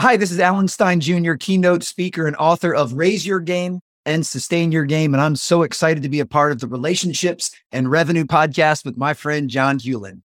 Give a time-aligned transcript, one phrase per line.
[0.00, 4.26] Hi, this is Alan Stein Jr., keynote speaker and author of Raise Your Game and
[4.26, 5.12] Sustain Your Game.
[5.12, 8.96] And I'm so excited to be a part of the Relationships and Revenue podcast with
[8.96, 10.22] my friend John Hewlin.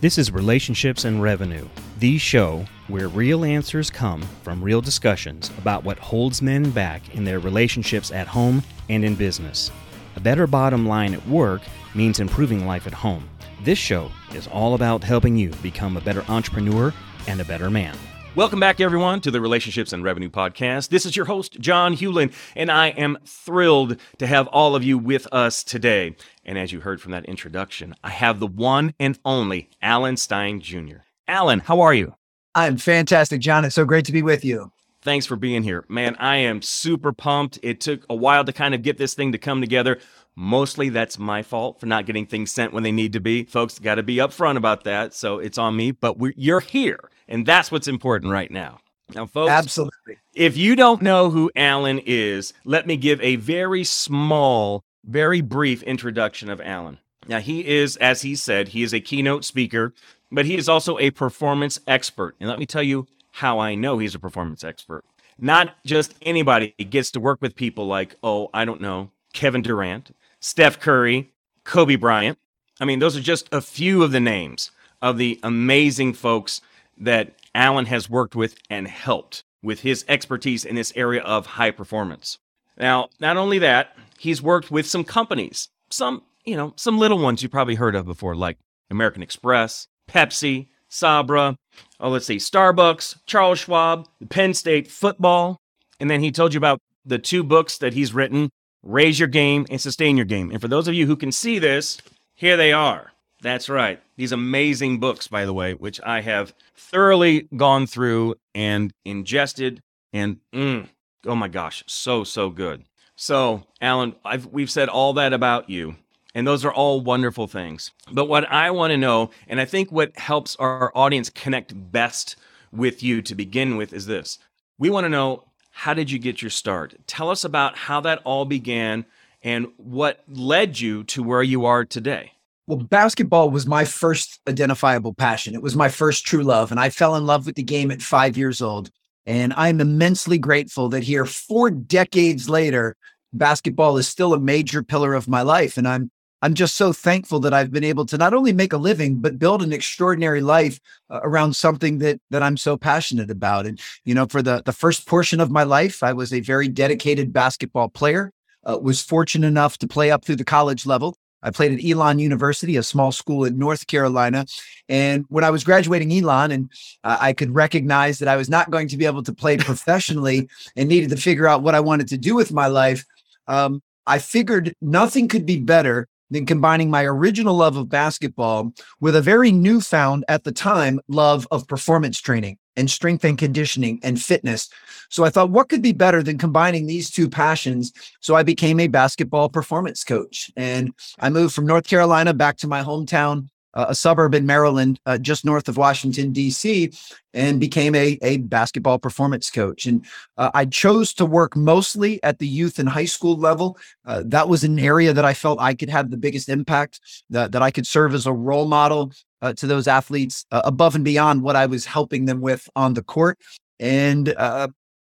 [0.00, 1.68] This is Relationships and Revenue,
[2.02, 7.22] the show where real answers come from real discussions about what holds men back in
[7.22, 9.70] their relationships at home and in business.
[10.16, 11.62] A better bottom line at work
[11.94, 13.30] means improving life at home.
[13.62, 16.92] This show is all about helping you become a better entrepreneur
[17.28, 17.96] and a better man.
[18.34, 20.88] Welcome back, everyone, to the Relationships and Revenue Podcast.
[20.88, 24.98] This is your host, John Hewlin, and I am thrilled to have all of you
[24.98, 26.16] with us today.
[26.44, 30.60] And as you heard from that introduction, I have the one and only Alan Stein
[30.60, 31.02] Jr.
[31.32, 32.14] Alan, how are you?
[32.54, 33.64] I'm fantastic, John.
[33.64, 34.70] It's so great to be with you.
[35.00, 35.86] Thanks for being here.
[35.88, 37.58] Man, I am super pumped.
[37.62, 39.98] It took a while to kind of get this thing to come together.
[40.36, 43.44] Mostly that's my fault for not getting things sent when they need to be.
[43.44, 45.14] Folks got to be upfront about that.
[45.14, 47.08] So it's on me, but you're here.
[47.28, 48.80] And that's what's important right now.
[49.14, 50.18] Now, folks, absolutely.
[50.34, 55.82] If you don't know who Alan is, let me give a very small, very brief
[55.82, 56.98] introduction of Alan.
[57.26, 59.94] Now, he is, as he said, he is a keynote speaker,
[60.32, 62.34] but he is also a performance expert.
[62.40, 65.04] And let me tell you how I know he's a performance expert.
[65.38, 70.14] Not just anybody gets to work with people like, oh, I don't know, Kevin Durant,
[70.40, 71.30] Steph Curry,
[71.64, 72.38] Kobe Bryant.
[72.80, 76.60] I mean, those are just a few of the names of the amazing folks
[76.96, 81.70] that Alan has worked with and helped with his expertise in this area of high
[81.70, 82.38] performance.
[82.78, 87.42] Now, not only that, he's worked with some companies, some, you know, some little ones
[87.42, 88.58] you probably heard of before, like
[88.90, 91.56] American Express, Pepsi, Sabra,
[92.00, 95.58] oh, let's see, Starbucks, Charles Schwab, Penn State football.
[96.00, 98.50] And then he told you about the two books that he's written
[98.82, 100.50] raise your game and sustain your game.
[100.50, 101.98] And for those of you who can see this,
[102.34, 103.12] here they are.
[103.40, 104.00] That's right.
[104.16, 109.80] These amazing books, by the way, which I have thoroughly gone through and ingested.
[110.12, 110.88] And mm,
[111.26, 112.84] oh my gosh, so, so good.
[113.16, 115.96] So, Alan, I've, we've said all that about you,
[116.34, 117.90] and those are all wonderful things.
[118.10, 122.36] But what I want to know, and I think what helps our audience connect best
[122.72, 124.38] with you to begin with, is this
[124.78, 126.94] we want to know how did you get your start?
[127.06, 129.04] Tell us about how that all began
[129.42, 132.32] and what led you to where you are today.
[132.66, 135.54] Well, basketball was my first identifiable passion.
[135.54, 136.70] It was my first true love.
[136.70, 138.90] And I fell in love with the game at five years old.
[139.26, 142.96] And I'm immensely grateful that here, four decades later,
[143.32, 145.76] basketball is still a major pillar of my life.
[145.76, 146.10] And I'm
[146.42, 149.38] I'm just so thankful that I've been able to not only make a living but
[149.38, 153.64] build an extraordinary life uh, around something that that I'm so passionate about.
[153.64, 156.68] And you know, for the the first portion of my life, I was a very
[156.68, 158.32] dedicated basketball player.
[158.64, 161.16] Uh, was fortunate enough to play up through the college level.
[161.42, 164.46] I played at Elon University, a small school in North Carolina.
[164.88, 166.70] And when I was graduating Elon, and
[167.02, 170.48] uh, I could recognize that I was not going to be able to play professionally
[170.76, 173.04] and needed to figure out what I wanted to do with my life,
[173.48, 179.14] um, I figured nothing could be better than combining my original love of basketball with
[179.14, 184.20] a very newfound at the time love of performance training and strength and conditioning and
[184.20, 184.70] fitness.
[185.10, 187.92] So I thought, what could be better than combining these two passions?
[188.20, 192.68] So I became a basketball performance coach and I moved from North Carolina back to
[192.68, 196.92] my hometown a suburb in Maryland, uh, just north of Washington, D.C.,
[197.34, 199.86] and became a, a basketball performance coach.
[199.86, 200.04] And
[200.36, 203.78] uh, I chose to work mostly at the youth and high school level.
[204.04, 207.00] Uh, that was an area that I felt I could have the biggest impact,
[207.30, 210.94] that, that I could serve as a role model uh, to those athletes uh, above
[210.94, 213.38] and beyond what I was helping them with on the court.
[213.80, 214.28] And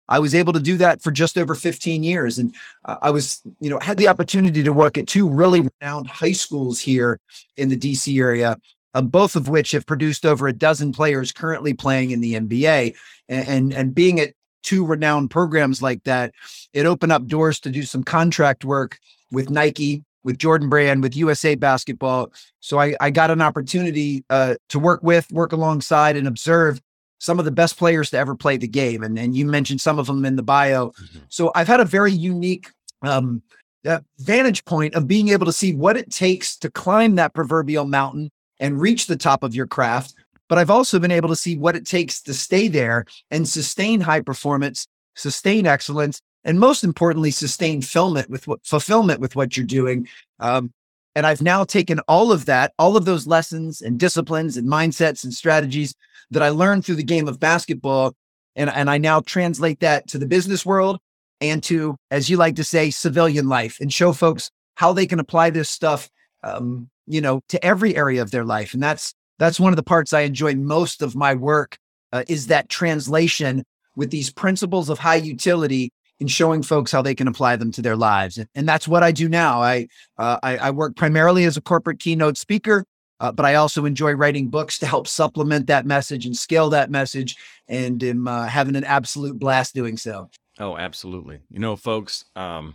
[0.08, 2.38] I was able to do that for just over 15 years.
[2.38, 2.54] And
[2.84, 6.32] uh, I was, you know, had the opportunity to work at two really renowned high
[6.32, 7.20] schools here
[7.56, 8.56] in the DC area,
[8.94, 12.94] uh, both of which have produced over a dozen players currently playing in the NBA.
[13.28, 14.32] And, and, and being at
[14.62, 16.32] two renowned programs like that,
[16.72, 18.98] it opened up doors to do some contract work
[19.30, 22.32] with Nike, with Jordan Brand, with USA Basketball.
[22.60, 26.80] So I, I got an opportunity uh, to work with, work alongside, and observe
[27.18, 29.02] some of the best players to ever play the game.
[29.02, 30.90] And, and you mentioned some of them in the bio.
[30.90, 31.18] Mm-hmm.
[31.28, 32.70] So I've had a very unique
[33.02, 33.42] um,
[33.86, 37.86] uh, vantage point of being able to see what it takes to climb that proverbial
[37.86, 38.30] mountain
[38.60, 40.14] and reach the top of your craft.
[40.48, 44.00] But I've also been able to see what it takes to stay there and sustain
[44.00, 49.66] high performance, sustain excellence, and most importantly, sustain fulfillment with what fulfillment with what you're
[49.66, 50.08] doing.
[50.40, 50.72] Um,
[51.18, 55.24] and I've now taken all of that, all of those lessons and disciplines and mindsets
[55.24, 55.92] and strategies
[56.30, 58.14] that I learned through the game of basketball.
[58.54, 61.00] And, and I now translate that to the business world
[61.40, 65.18] and to, as you like to say, civilian life and show folks how they can
[65.18, 66.08] apply this stuff,
[66.44, 68.72] um, you know, to every area of their life.
[68.72, 71.78] And that's, that's one of the parts I enjoy most of my work
[72.12, 73.64] uh, is that translation
[73.96, 77.82] with these principles of high utility in showing folks how they can apply them to
[77.82, 78.38] their lives.
[78.54, 79.62] And that's what I do now.
[79.62, 79.88] I,
[80.18, 82.84] uh, I, I, work primarily as a corporate keynote speaker,
[83.20, 86.90] uh, but I also enjoy writing books to help supplement that message and scale that
[86.90, 87.36] message
[87.68, 90.28] and am uh, having an absolute blast doing so.
[90.58, 91.40] Oh, absolutely.
[91.50, 92.74] You know, folks, um,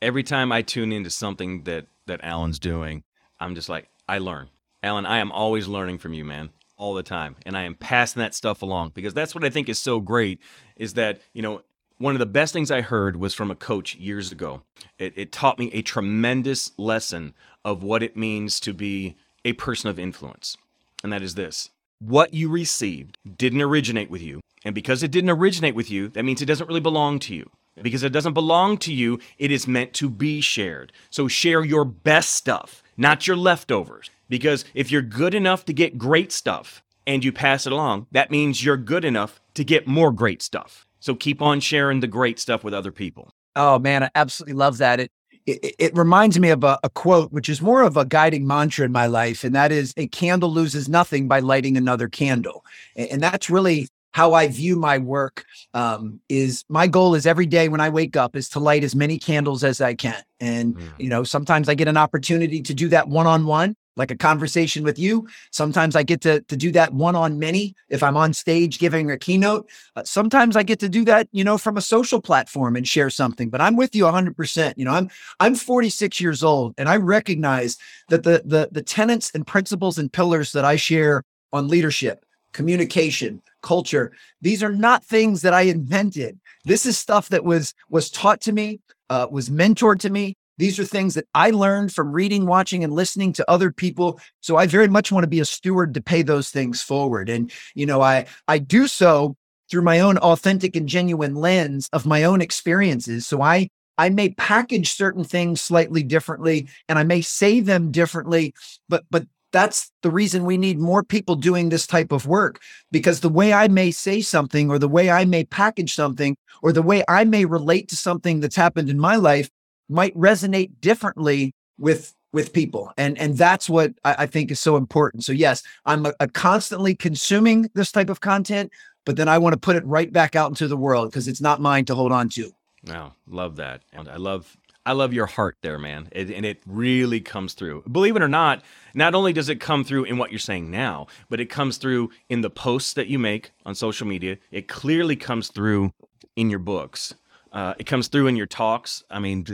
[0.00, 3.04] every time I tune into something that, that Alan's doing,
[3.38, 4.48] I'm just like, I learn.
[4.82, 6.50] Alan, I am always learning from you, man
[6.80, 9.68] all the time and i am passing that stuff along because that's what i think
[9.68, 10.40] is so great
[10.76, 11.60] is that you know
[12.00, 14.62] one of the best things I heard was from a coach years ago.
[14.98, 19.90] It, it, taught me a tremendous lesson of what it means to be a person
[19.90, 20.56] of influence.
[21.04, 21.68] And that is this
[21.98, 24.40] what you received didn't originate with you.
[24.64, 27.50] And because it didn't originate with you, that means it doesn't really belong to you.
[27.82, 30.92] Because it doesn't belong to you, it is meant to be shared.
[31.10, 34.10] So share your best stuff, not your leftovers.
[34.28, 38.30] Because if you're good enough to get great stuff and you pass it along, that
[38.30, 40.86] means you're good enough to get more great stuff.
[41.00, 43.34] So keep on sharing the great stuff with other people.
[43.56, 45.00] Oh man, I absolutely love that.
[45.00, 45.10] It
[45.46, 48.84] it, it reminds me of a, a, quote, which is more of a guiding mantra
[48.84, 52.64] in my life, and that is: "A candle loses nothing by lighting another candle,"
[52.94, 55.44] and, and that's really how I view my work.
[55.72, 58.94] Um, is my goal is every day when I wake up is to light as
[58.94, 60.88] many candles as I can, and mm.
[60.98, 64.16] you know sometimes I get an opportunity to do that one on one, like a
[64.16, 65.26] conversation with you.
[65.50, 69.10] Sometimes I get to, to do that one on many if I'm on stage giving
[69.10, 69.68] a keynote.
[69.96, 73.10] Uh, sometimes I get to do that, you know, from a social platform and share
[73.10, 73.50] something.
[73.50, 74.74] But I'm with you 100%.
[74.76, 75.10] You know, I'm
[75.40, 77.76] I'm 46 years old and I recognize
[78.08, 83.42] that the the the tenets and principles and pillars that I share on leadership, communication,
[83.62, 86.38] culture, these are not things that I invented.
[86.64, 90.78] This is stuff that was was taught to me, uh, was mentored to me, these
[90.78, 94.20] are things that I learned from reading, watching, and listening to other people.
[94.40, 97.30] So I very much want to be a steward to pay those things forward.
[97.30, 99.36] And, you know, I I do so
[99.70, 103.26] through my own authentic and genuine lens of my own experiences.
[103.26, 108.52] So I I may package certain things slightly differently and I may say them differently,
[108.88, 112.60] but but that's the reason we need more people doing this type of work
[112.92, 116.72] because the way I may say something or the way I may package something or
[116.72, 119.48] the way I may relate to something that's happened in my life
[119.90, 122.92] might resonate differently with with people.
[122.96, 125.24] And and that's what I, I think is so important.
[125.24, 128.70] So yes i'm a, a constantly consuming this type of content
[129.04, 131.40] but then i want to put it right back out into the world because it's
[131.40, 132.52] not mine to hold on to.
[132.84, 133.82] No love that.
[133.92, 134.56] And i love
[134.86, 136.08] i love your heart there man.
[136.12, 137.84] It, and it really comes through.
[137.90, 138.62] Believe it or not
[138.94, 142.10] not only does it come through in what you're saying now but it comes through
[142.28, 144.38] in the posts that you make on social media.
[144.50, 145.92] It clearly comes through
[146.36, 147.14] in your books.
[147.52, 149.02] Uh, it comes through in your talks.
[149.10, 149.46] I mean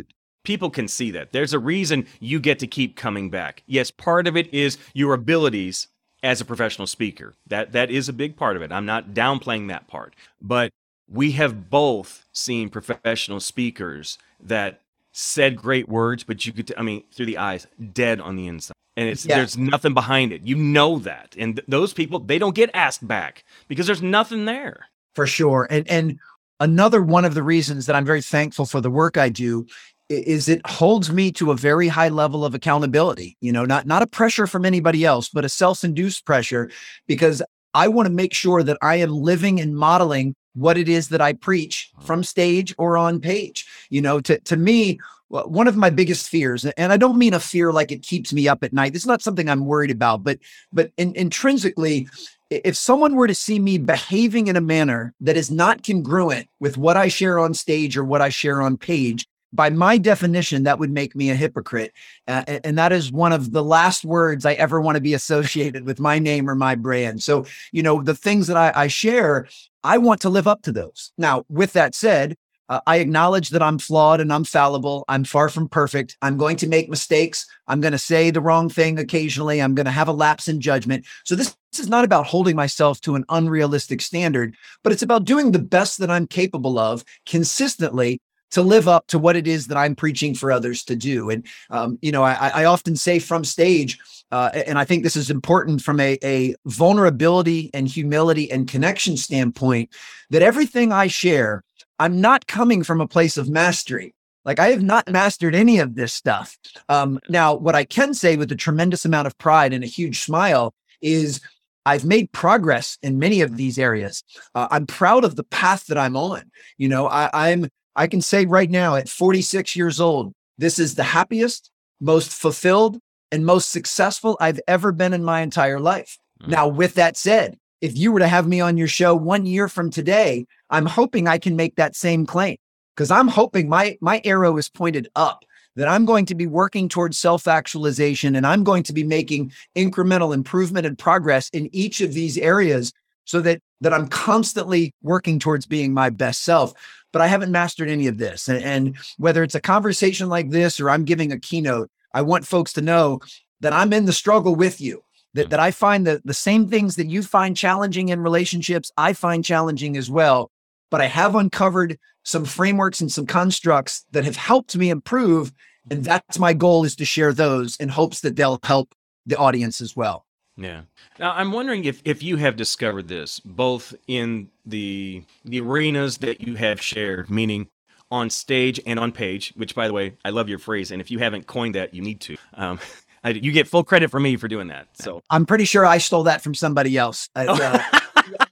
[0.46, 1.32] people can see that.
[1.32, 3.64] There's a reason you get to keep coming back.
[3.66, 5.88] Yes, part of it is your abilities
[6.22, 7.34] as a professional speaker.
[7.48, 8.72] That that is a big part of it.
[8.72, 10.14] I'm not downplaying that part.
[10.40, 10.70] But
[11.10, 14.80] we have both seen professional speakers that
[15.12, 18.74] said great words, but you could, I mean, through the eyes, dead on the inside.
[18.96, 19.36] And it's yeah.
[19.36, 20.42] there's nothing behind it.
[20.42, 21.34] You know that.
[21.36, 24.86] And th- those people, they don't get asked back because there's nothing there.
[25.14, 25.66] For sure.
[25.70, 26.18] And and
[26.60, 29.66] another one of the reasons that I'm very thankful for the work I do
[30.08, 34.02] is it holds me to a very high level of accountability you know not not
[34.02, 36.70] a pressure from anybody else but a self-induced pressure
[37.06, 37.42] because
[37.74, 41.20] i want to make sure that i am living and modeling what it is that
[41.20, 42.06] i preach uh-huh.
[42.06, 46.64] from stage or on page you know to to me one of my biggest fears
[46.64, 49.22] and i don't mean a fear like it keeps me up at night it's not
[49.22, 50.38] something i'm worried about but
[50.72, 52.08] but in, intrinsically
[52.48, 56.76] if someone were to see me behaving in a manner that is not congruent with
[56.76, 60.78] what I share on stage or what I share on page, by my definition, that
[60.78, 61.92] would make me a hypocrite.
[62.28, 65.84] Uh, and that is one of the last words I ever want to be associated
[65.84, 67.22] with my name or my brand.
[67.22, 69.48] So, you know, the things that I, I share,
[69.82, 71.12] I want to live up to those.
[71.18, 72.36] Now, with that said,
[72.68, 75.04] uh, I acknowledge that I'm flawed and I'm fallible.
[75.08, 76.16] I'm far from perfect.
[76.20, 77.46] I'm going to make mistakes.
[77.68, 79.62] I'm going to say the wrong thing occasionally.
[79.62, 81.06] I'm going to have a lapse in judgment.
[81.24, 85.24] So this, this is not about holding myself to an unrealistic standard, but it's about
[85.24, 88.20] doing the best that I'm capable of consistently
[88.50, 91.30] to live up to what it is that I'm preaching for others to do.
[91.30, 93.98] And, um, you know, I, I, often say from stage,
[94.30, 99.16] uh, and I think this is important from a, a vulnerability and humility and connection
[99.16, 99.90] standpoint,
[100.30, 101.64] that everything I share,
[101.98, 104.14] I'm not coming from a place of mastery.
[104.44, 106.56] Like I have not mastered any of this stuff.
[106.88, 110.20] Um, now, what I can say with a tremendous amount of pride and a huge
[110.20, 110.72] smile
[111.02, 111.40] is
[111.84, 114.22] I've made progress in many of these areas.
[114.54, 116.50] Uh, I'm proud of the path that I'm on.
[116.78, 120.94] You know, I, I'm I can say right now at 46 years old, this is
[120.94, 122.98] the happiest, most fulfilled,
[123.32, 126.18] and most successful I've ever been in my entire life.
[126.42, 126.48] Mm.
[126.48, 129.68] Now, with that said, if you were to have me on your show one year
[129.68, 132.56] from today, I'm hoping I can make that same claim
[132.94, 135.44] because I'm hoping my my arrow is pointed up
[135.76, 140.32] that I'm going to be working towards self-actualization and I'm going to be making incremental
[140.32, 142.92] improvement and progress in each of these areas
[143.24, 146.72] so that that I'm constantly working towards being my best self.
[147.16, 148.46] But I haven't mastered any of this.
[148.46, 152.46] And, and whether it's a conversation like this or I'm giving a keynote, I want
[152.46, 153.20] folks to know
[153.60, 155.00] that I'm in the struggle with you
[155.32, 155.48] that, mm.
[155.48, 159.42] that I find that the same things that you find challenging in relationships, I find
[159.42, 160.50] challenging as well.
[160.90, 165.52] But I have uncovered some frameworks and some constructs that have helped me improve.
[165.90, 168.94] And that's my goal is to share those in hopes that they'll help
[169.24, 170.25] the audience as well.
[170.56, 170.82] Yeah.
[171.18, 176.40] Now I'm wondering if, if you have discovered this both in the the arenas that
[176.40, 177.68] you have shared, meaning
[178.10, 180.90] on stage and on page, which by the way, I love your phrase.
[180.90, 182.36] And if you haven't coined that, you need to.
[182.54, 182.78] Um,
[183.24, 184.86] I, you get full credit for me for doing that.
[184.94, 187.28] So I'm pretty sure I stole that from somebody else.
[187.34, 188.00] Uh, uh,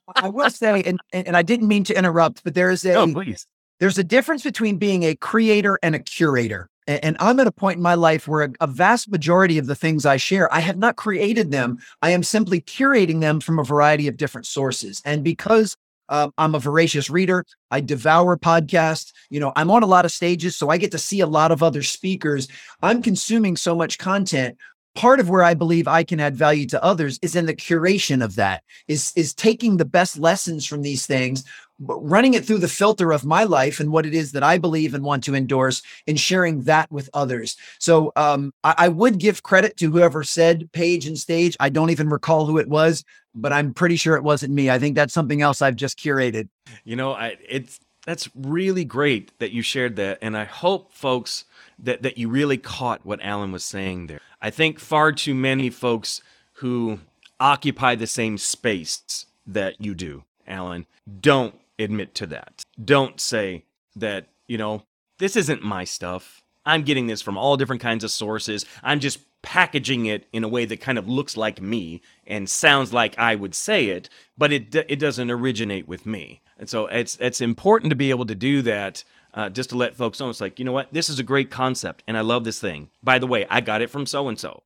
[0.16, 3.12] I will say, and, and I didn't mean to interrupt, but there is a oh,
[3.12, 3.46] please.
[3.78, 6.68] there's a difference between being a creator and a curator.
[6.86, 9.74] And, I'm at a point in my life where a, a vast majority of the
[9.74, 11.78] things I share, I have not created them.
[12.02, 15.00] I am simply curating them from a variety of different sources.
[15.04, 15.76] And because
[16.08, 17.44] um, I'm a voracious reader.
[17.70, 19.12] I devour podcasts.
[19.30, 21.50] You know, I'm on a lot of stages, so I get to see a lot
[21.50, 22.48] of other speakers.
[22.82, 24.58] I'm consuming so much content.
[24.94, 28.22] Part of where I believe I can add value to others is in the curation
[28.22, 31.42] of that, is, is taking the best lessons from these things,
[31.80, 34.94] running it through the filter of my life and what it is that I believe
[34.94, 37.56] and want to endorse and sharing that with others.
[37.78, 41.56] So um, I, I, would give credit to whoever said page and stage.
[41.58, 43.04] I don't even recall who it was,
[43.34, 44.70] but I'm pretty sure it wasn't me.
[44.70, 46.48] I think that's something else I've just curated.
[46.84, 51.44] You know, I, it's that's really great that you shared that, and I hope folks
[51.78, 54.20] that that you really caught what Alan was saying there.
[54.40, 56.22] I think far too many folks
[56.54, 57.00] who
[57.40, 60.86] occupy the same space that you do, Alan,
[61.20, 62.62] don't admit to that.
[62.82, 63.64] Don't say
[63.96, 64.82] that, you know,
[65.18, 66.42] this isn't my stuff.
[66.66, 68.64] I'm getting this from all different kinds of sources.
[68.82, 72.92] I'm just packaging it in a way that kind of looks like me and sounds
[72.94, 76.40] like I would say it, but it it doesn't originate with me.
[76.58, 79.04] And so it's it's important to be able to do that.
[79.34, 81.50] Uh, just to let folks know, it's like you know what, this is a great
[81.50, 82.88] concept, and I love this thing.
[83.02, 84.62] By the way, I got it from so and so.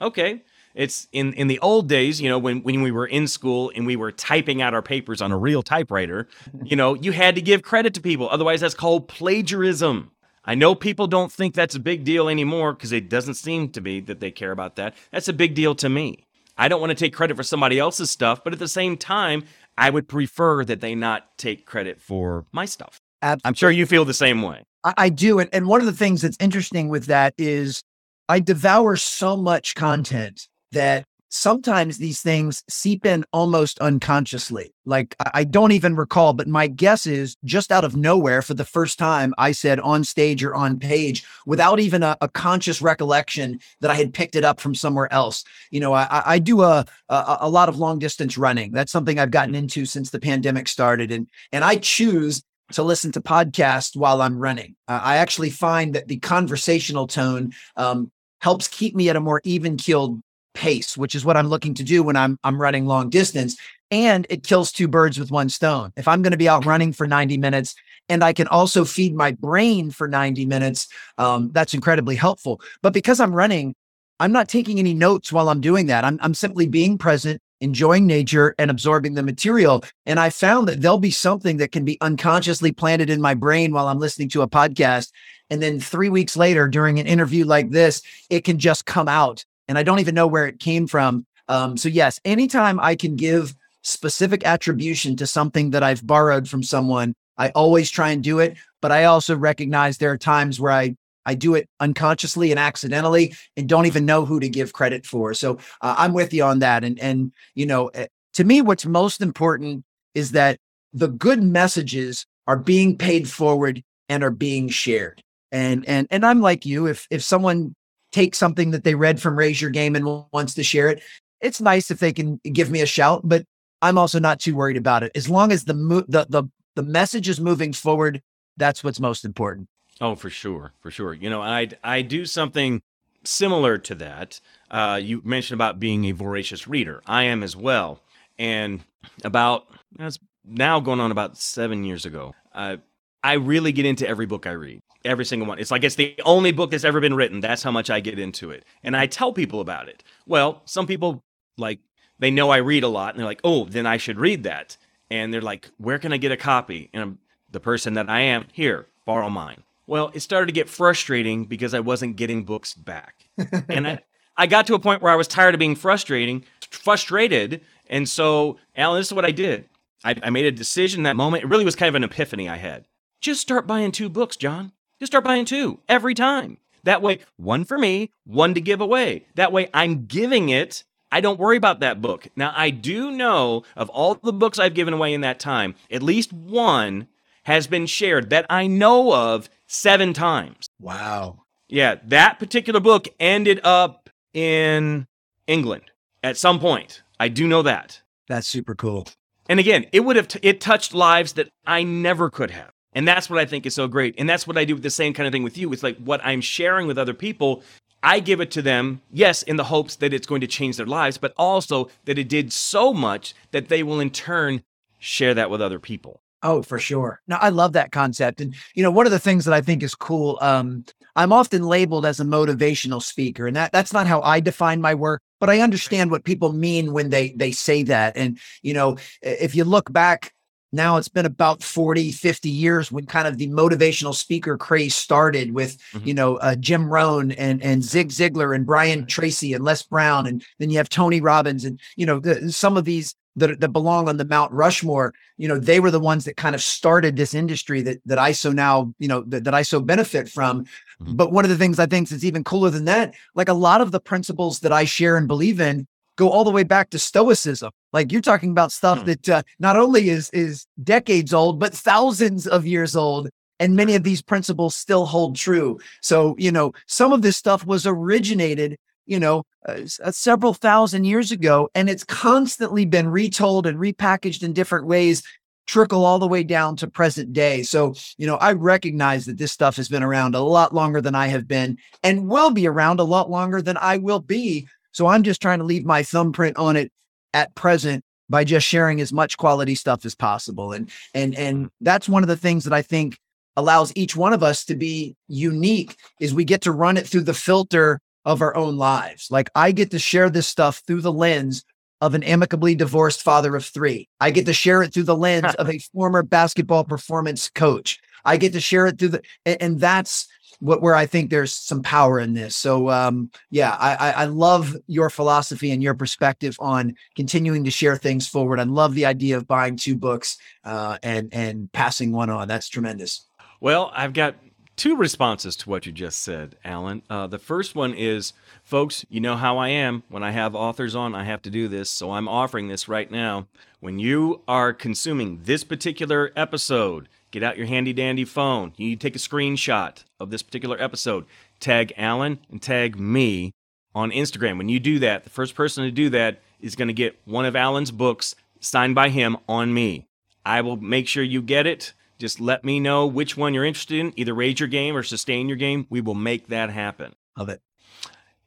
[0.00, 0.42] Okay,
[0.76, 3.86] it's in in the old days, you know, when when we were in school and
[3.86, 6.28] we were typing out our papers on a real typewriter,
[6.62, 8.28] you know, you had to give credit to people.
[8.28, 10.12] Otherwise, that's called plagiarism.
[10.44, 13.80] I know people don't think that's a big deal anymore because it doesn't seem to
[13.80, 14.94] be that they care about that.
[15.10, 16.26] That's a big deal to me.
[16.56, 19.44] I don't want to take credit for somebody else's stuff, but at the same time,
[19.76, 23.00] I would prefer that they not take credit for my stuff.
[23.22, 23.48] Absolutely.
[23.48, 24.62] I'm sure you feel the same way.
[24.84, 25.38] I, I do.
[25.38, 27.82] And, and one of the things that's interesting with that is
[28.28, 34.72] I devour so much content that sometimes these things seep in almost unconsciously.
[34.84, 38.64] Like I don't even recall, but my guess is just out of nowhere for the
[38.64, 43.58] first time, I said on stage or on page without even a, a conscious recollection
[43.80, 45.44] that I had picked it up from somewhere else.
[45.70, 48.72] You know, I, I do a, a, a lot of long distance running.
[48.72, 52.42] That's something I've gotten into since the pandemic started, and and I choose
[52.72, 54.74] to listen to podcasts while I'm running.
[54.88, 59.40] Uh, I actually find that the conversational tone um, helps keep me at a more
[59.44, 60.20] even keeled
[60.56, 63.56] pace, which is what I'm looking to do when I'm I'm running long distance.
[63.90, 65.92] And it kills two birds with one stone.
[65.96, 67.76] If I'm going to be out running for 90 minutes
[68.08, 72.60] and I can also feed my brain for 90 minutes, um, that's incredibly helpful.
[72.82, 73.76] But because I'm running,
[74.18, 76.04] I'm not taking any notes while I'm doing that.
[76.04, 79.84] I'm, I'm simply being present, enjoying nature, and absorbing the material.
[80.04, 83.72] And I found that there'll be something that can be unconsciously planted in my brain
[83.72, 85.12] while I'm listening to a podcast.
[85.50, 89.44] And then three weeks later, during an interview like this, it can just come out
[89.68, 91.26] and I don't even know where it came from.
[91.48, 96.62] Um, so yes, anytime I can give specific attribution to something that I've borrowed from
[96.62, 98.56] someone, I always try and do it.
[98.82, 100.96] But I also recognize there are times where I
[101.28, 105.34] I do it unconsciously and accidentally and don't even know who to give credit for.
[105.34, 106.84] So uh, I'm with you on that.
[106.84, 110.58] And and you know, eh, to me, what's most important is that
[110.92, 115.22] the good messages are being paid forward and are being shared.
[115.52, 116.86] And and and I'm like you.
[116.86, 117.74] If if someone
[118.12, 121.02] take something that they read from Raise Your Game and wants to share it,
[121.40, 123.44] it's nice if they can give me a shout, but
[123.82, 125.12] I'm also not too worried about it.
[125.14, 126.44] As long as the mo- the the
[126.74, 128.22] the message is moving forward,
[128.56, 129.68] that's what's most important.
[130.00, 131.14] Oh, for sure, for sure.
[131.14, 132.82] You know, I I do something
[133.24, 134.40] similar to that.
[134.70, 137.02] Uh, you mentioned about being a voracious reader.
[137.06, 138.00] I am as well.
[138.38, 138.80] And
[139.24, 142.34] about that's now going on about seven years ago.
[142.54, 142.76] Uh,
[143.22, 145.58] I really get into every book I read, every single one.
[145.58, 147.40] It's like it's the only book that's ever been written.
[147.40, 148.64] That's how much I get into it.
[148.82, 150.02] And I tell people about it.
[150.26, 151.22] Well, some people
[151.56, 151.80] like
[152.18, 154.76] they know I read a lot and they're like, "Oh, then I should read that."
[155.10, 157.18] And they're like, "Where can I get a copy?" And I'm
[157.50, 159.62] the person that I am, here, borrow mine.
[159.86, 163.28] Well, it started to get frustrating because I wasn't getting books back.
[163.68, 164.00] and I
[164.36, 168.58] I got to a point where I was tired of being frustrating, frustrated, and so
[168.76, 169.68] Alan, this is what I did.
[170.04, 171.44] I, I made a decision that moment.
[171.44, 172.86] It really was kind of an epiphany I had.
[173.20, 174.72] Just start buying two books, John.
[174.98, 176.58] Just start buying two every time.
[176.84, 179.26] That way, one for me, one to give away.
[179.34, 180.84] That way, I'm giving it.
[181.10, 182.28] I don't worry about that book.
[182.36, 186.02] Now, I do know of all the books I've given away in that time, at
[186.02, 187.08] least one
[187.44, 190.68] has been shared that I know of seven times.
[190.80, 191.42] Wow.
[191.68, 195.06] Yeah, that particular book ended up in
[195.46, 195.90] England
[196.22, 197.02] at some point.
[197.18, 198.02] I do know that.
[198.28, 199.06] That's super cool.
[199.48, 202.70] And again, it would have t- it touched lives that I never could have.
[202.96, 204.14] And that's what I think is so great.
[204.16, 205.70] And that's what I do with the same kind of thing with you.
[205.72, 207.62] It's like what I'm sharing with other people,
[208.02, 210.86] I give it to them, yes, in the hopes that it's going to change their
[210.86, 214.62] lives, but also that it did so much that they will in turn
[214.98, 216.22] share that with other people.
[216.42, 217.20] Oh, for sure.
[217.26, 218.40] No, I love that concept.
[218.40, 220.84] And you know, one of the things that I think is cool, um,
[221.16, 224.94] I'm often labeled as a motivational speaker, and that that's not how I define my
[224.94, 228.16] work, but I understand what people mean when they they say that.
[228.16, 230.32] And you know, if you look back
[230.76, 235.52] now it's been about 40 50 years when kind of the motivational speaker craze started
[235.52, 236.06] with mm-hmm.
[236.06, 240.26] you know uh, jim rohn and and zig ziglar and brian tracy and les brown
[240.26, 243.68] and then you have tony robbins and you know the, some of these that, that
[243.68, 247.16] belong on the Mount Rushmore, you know, they were the ones that kind of started
[247.16, 250.64] this industry that that I so now, you know, that, that I so benefit from.
[250.64, 251.16] Mm-hmm.
[251.16, 253.82] But one of the things I think is even cooler than that, like a lot
[253.82, 256.98] of the principles that I share and believe in go all the way back to
[256.98, 257.70] stoicism.
[257.92, 259.06] Like you're talking about stuff mm-hmm.
[259.06, 263.28] that uh, not only is is decades old, but thousands of years old.
[263.58, 265.78] And many of these principles still hold true.
[266.02, 271.04] So, you know, some of this stuff was originated you know, uh, uh, several thousand
[271.04, 275.22] years ago, and it's constantly been retold and repackaged in different ways,
[275.66, 277.62] trickle all the way down to present day.
[277.62, 281.14] So, you know, I recognize that this stuff has been around a lot longer than
[281.14, 284.68] I have been and will be around a lot longer than I will be.
[284.96, 286.90] So I'm just trying to leave my thumbprint on it
[287.34, 290.72] at present by just sharing as much quality stuff as possible.
[290.72, 293.18] And and and that's one of the things that I think
[293.58, 297.24] allows each one of us to be unique is we get to run it through
[297.24, 299.30] the filter of our own lives.
[299.30, 301.62] Like I get to share this stuff through the lens
[302.00, 304.08] of an amicably divorced father of three.
[304.18, 308.00] I get to share it through the lens of a former basketball performance coach.
[308.24, 310.26] I get to share it through the, and, and that's
[310.60, 312.56] what where I think there's some power in this.
[312.56, 317.96] So um, yeah, I, I love your philosophy and your perspective on continuing to share
[317.96, 318.60] things forward.
[318.60, 322.48] I love the idea of buying two books uh, and and passing one on.
[322.48, 323.26] That's tremendous.
[323.60, 324.36] Well, I've got
[324.76, 327.02] two responses to what you just said, Alan.
[327.08, 330.02] Uh, the first one is, folks, you know how I am.
[330.08, 331.90] When I have authors on, I have to do this.
[331.90, 333.46] So I'm offering this right now.
[333.80, 338.72] When you are consuming this particular episode, get out your handy dandy phone.
[338.76, 341.26] You need to take a screenshot of this particular episode.
[341.60, 343.52] Tag Alan and tag me
[343.94, 344.58] on Instagram.
[344.58, 347.44] When you do that, the first person to do that is going to get one
[347.44, 350.06] of Alan's books signed by him on me.
[350.44, 351.92] I will make sure you get it.
[352.18, 354.12] Just let me know which one you're interested in.
[354.16, 355.86] Either raise your game or sustain your game.
[355.90, 357.14] We will make that happen.
[357.36, 357.60] Love it.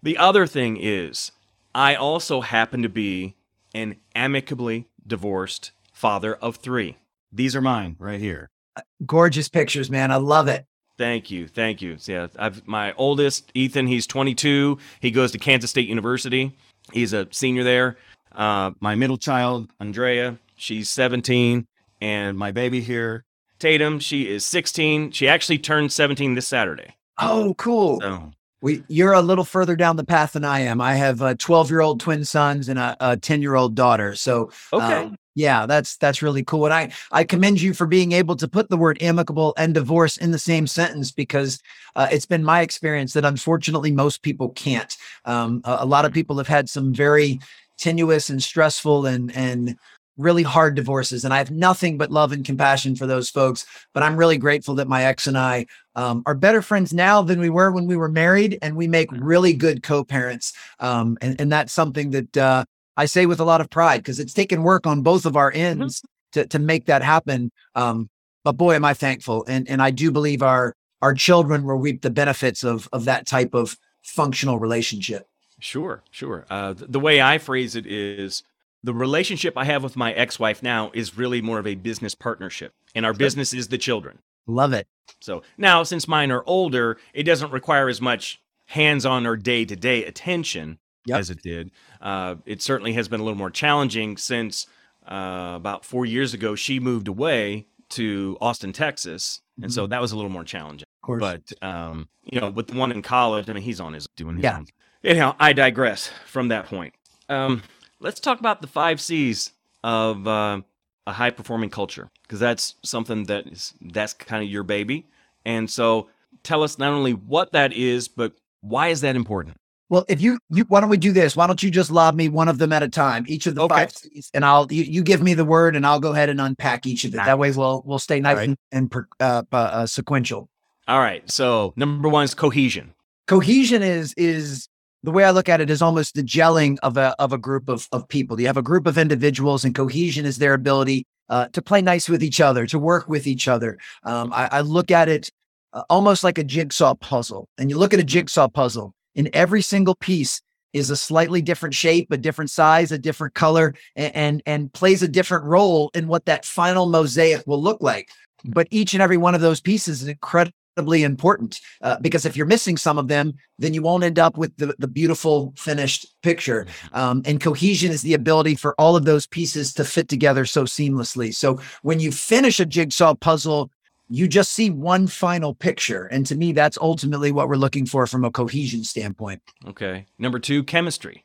[0.01, 1.31] The other thing is,
[1.75, 3.35] I also happen to be
[3.75, 6.97] an amicably divorced father of three.
[7.31, 8.49] These are mine right here.
[8.79, 10.11] Uh, gorgeous pictures, man.
[10.11, 10.65] I love it.
[10.97, 11.97] Thank you, thank you.
[12.01, 13.87] Yeah, I've my oldest, Ethan.
[13.87, 14.77] He's 22.
[14.99, 16.55] He goes to Kansas State University.
[16.91, 17.97] He's a senior there.
[18.33, 21.65] Uh, my middle child, Andrea, she's 17,
[22.01, 23.23] and my baby here,
[23.59, 23.99] Tatum.
[23.99, 25.11] She is 16.
[25.11, 26.95] She actually turned 17 this Saturday.
[27.17, 28.01] Oh, cool.
[28.01, 30.81] So, we, you're a little further down the path than I am.
[30.81, 34.15] I have a 12 year old twin sons and a 10 year old daughter.
[34.15, 35.05] So, okay.
[35.05, 36.65] Um, yeah, that's that's really cool.
[36.65, 40.17] And I I commend you for being able to put the word amicable and divorce
[40.17, 41.61] in the same sentence because
[41.95, 44.97] uh, it's been my experience that unfortunately most people can't.
[45.23, 47.39] Um, a, a lot of people have had some very
[47.77, 49.77] tenuous and stressful and and
[50.17, 51.23] really hard divorces.
[51.23, 53.65] And I have nothing but love and compassion for those folks.
[53.93, 57.39] But I'm really grateful that my ex and I um, are better friends now than
[57.39, 58.59] we were when we were married.
[58.61, 60.51] And we make really good co parents.
[60.81, 62.65] Um, and, and that's something that uh,
[62.99, 65.51] I say with a lot of pride because it's taken work on both of our
[65.51, 65.81] mm-hmm.
[65.81, 66.41] ends mm-hmm.
[66.41, 67.49] to, to make that happen.
[67.73, 68.09] Um,
[68.43, 69.45] but boy, am I thankful.
[69.47, 73.25] And, and I do believe our, our children will reap the benefits of, of that
[73.25, 75.27] type of functional relationship.
[75.59, 76.45] Sure, sure.
[76.49, 78.43] Uh, the way I phrase it is
[78.83, 82.15] the relationship I have with my ex wife now is really more of a business
[82.15, 83.19] partnership, and our sure.
[83.19, 84.19] business is the children.
[84.47, 84.87] Love it.
[85.19, 89.65] So now, since mine are older, it doesn't require as much hands on or day
[89.65, 91.19] to day attention Yep.
[91.19, 91.71] as it did.
[92.01, 94.67] Uh, it certainly has been a little more challenging since
[95.07, 99.41] uh, about four years ago, she moved away to Austin, Texas.
[99.61, 100.85] And so that was a little more challenging.
[101.01, 101.19] Of course.
[101.21, 104.35] But, um, you know, with the one in college, I mean, he's on his doing
[104.35, 104.57] his Yeah.
[104.57, 104.67] own.
[105.03, 106.93] Anyhow, I digress from that point.
[107.29, 107.63] Um,
[107.99, 109.51] let's talk about the five C's
[109.83, 110.61] of uh,
[111.07, 115.07] a high performing culture because that's something that is that's kind of your baby.
[115.45, 116.09] And so,
[116.43, 119.57] tell us not only what that is, but why is that important?
[119.89, 121.35] Well, if you, you why don't we do this?
[121.35, 123.61] Why don't you just lob me one of them at a time, each of the
[123.63, 123.73] Okay.
[123.75, 126.39] five C's, and I'll you, you give me the word, and I'll go ahead and
[126.39, 127.17] unpack each of it.
[127.17, 128.49] That way, we'll we'll stay nice right.
[128.49, 130.47] and, and per, uh, uh, sequential.
[130.87, 131.29] All right.
[131.29, 132.93] So, number one is cohesion.
[133.27, 134.67] Cohesion is is
[135.01, 137.67] the way I look at it is almost the gelling of a of a group
[137.67, 138.39] of of people.
[138.39, 142.07] You have a group of individuals, and cohesion is their ability uh, to play nice
[142.07, 143.77] with each other, to work with each other.
[144.03, 145.31] Um, I, I look at it
[145.73, 149.61] uh, almost like a jigsaw puzzle, and you look at a jigsaw puzzle, and every
[149.61, 150.41] single piece
[150.73, 155.01] is a slightly different shape, a different size, a different color, and and, and plays
[155.01, 158.09] a different role in what that final mosaic will look like.
[158.45, 162.45] But each and every one of those pieces is incredibly important uh, because if you're
[162.45, 166.65] missing some of them, then you won't end up with the, the beautiful finished picture.
[166.93, 170.63] Um, and cohesion is the ability for all of those pieces to fit together so
[170.63, 171.33] seamlessly.
[171.33, 173.71] So when you finish a jigsaw puzzle,
[174.09, 176.05] you just see one final picture.
[176.07, 179.41] And to me, that's ultimately what we're looking for from a cohesion standpoint.
[179.67, 180.05] Okay.
[180.17, 181.23] Number two, chemistry.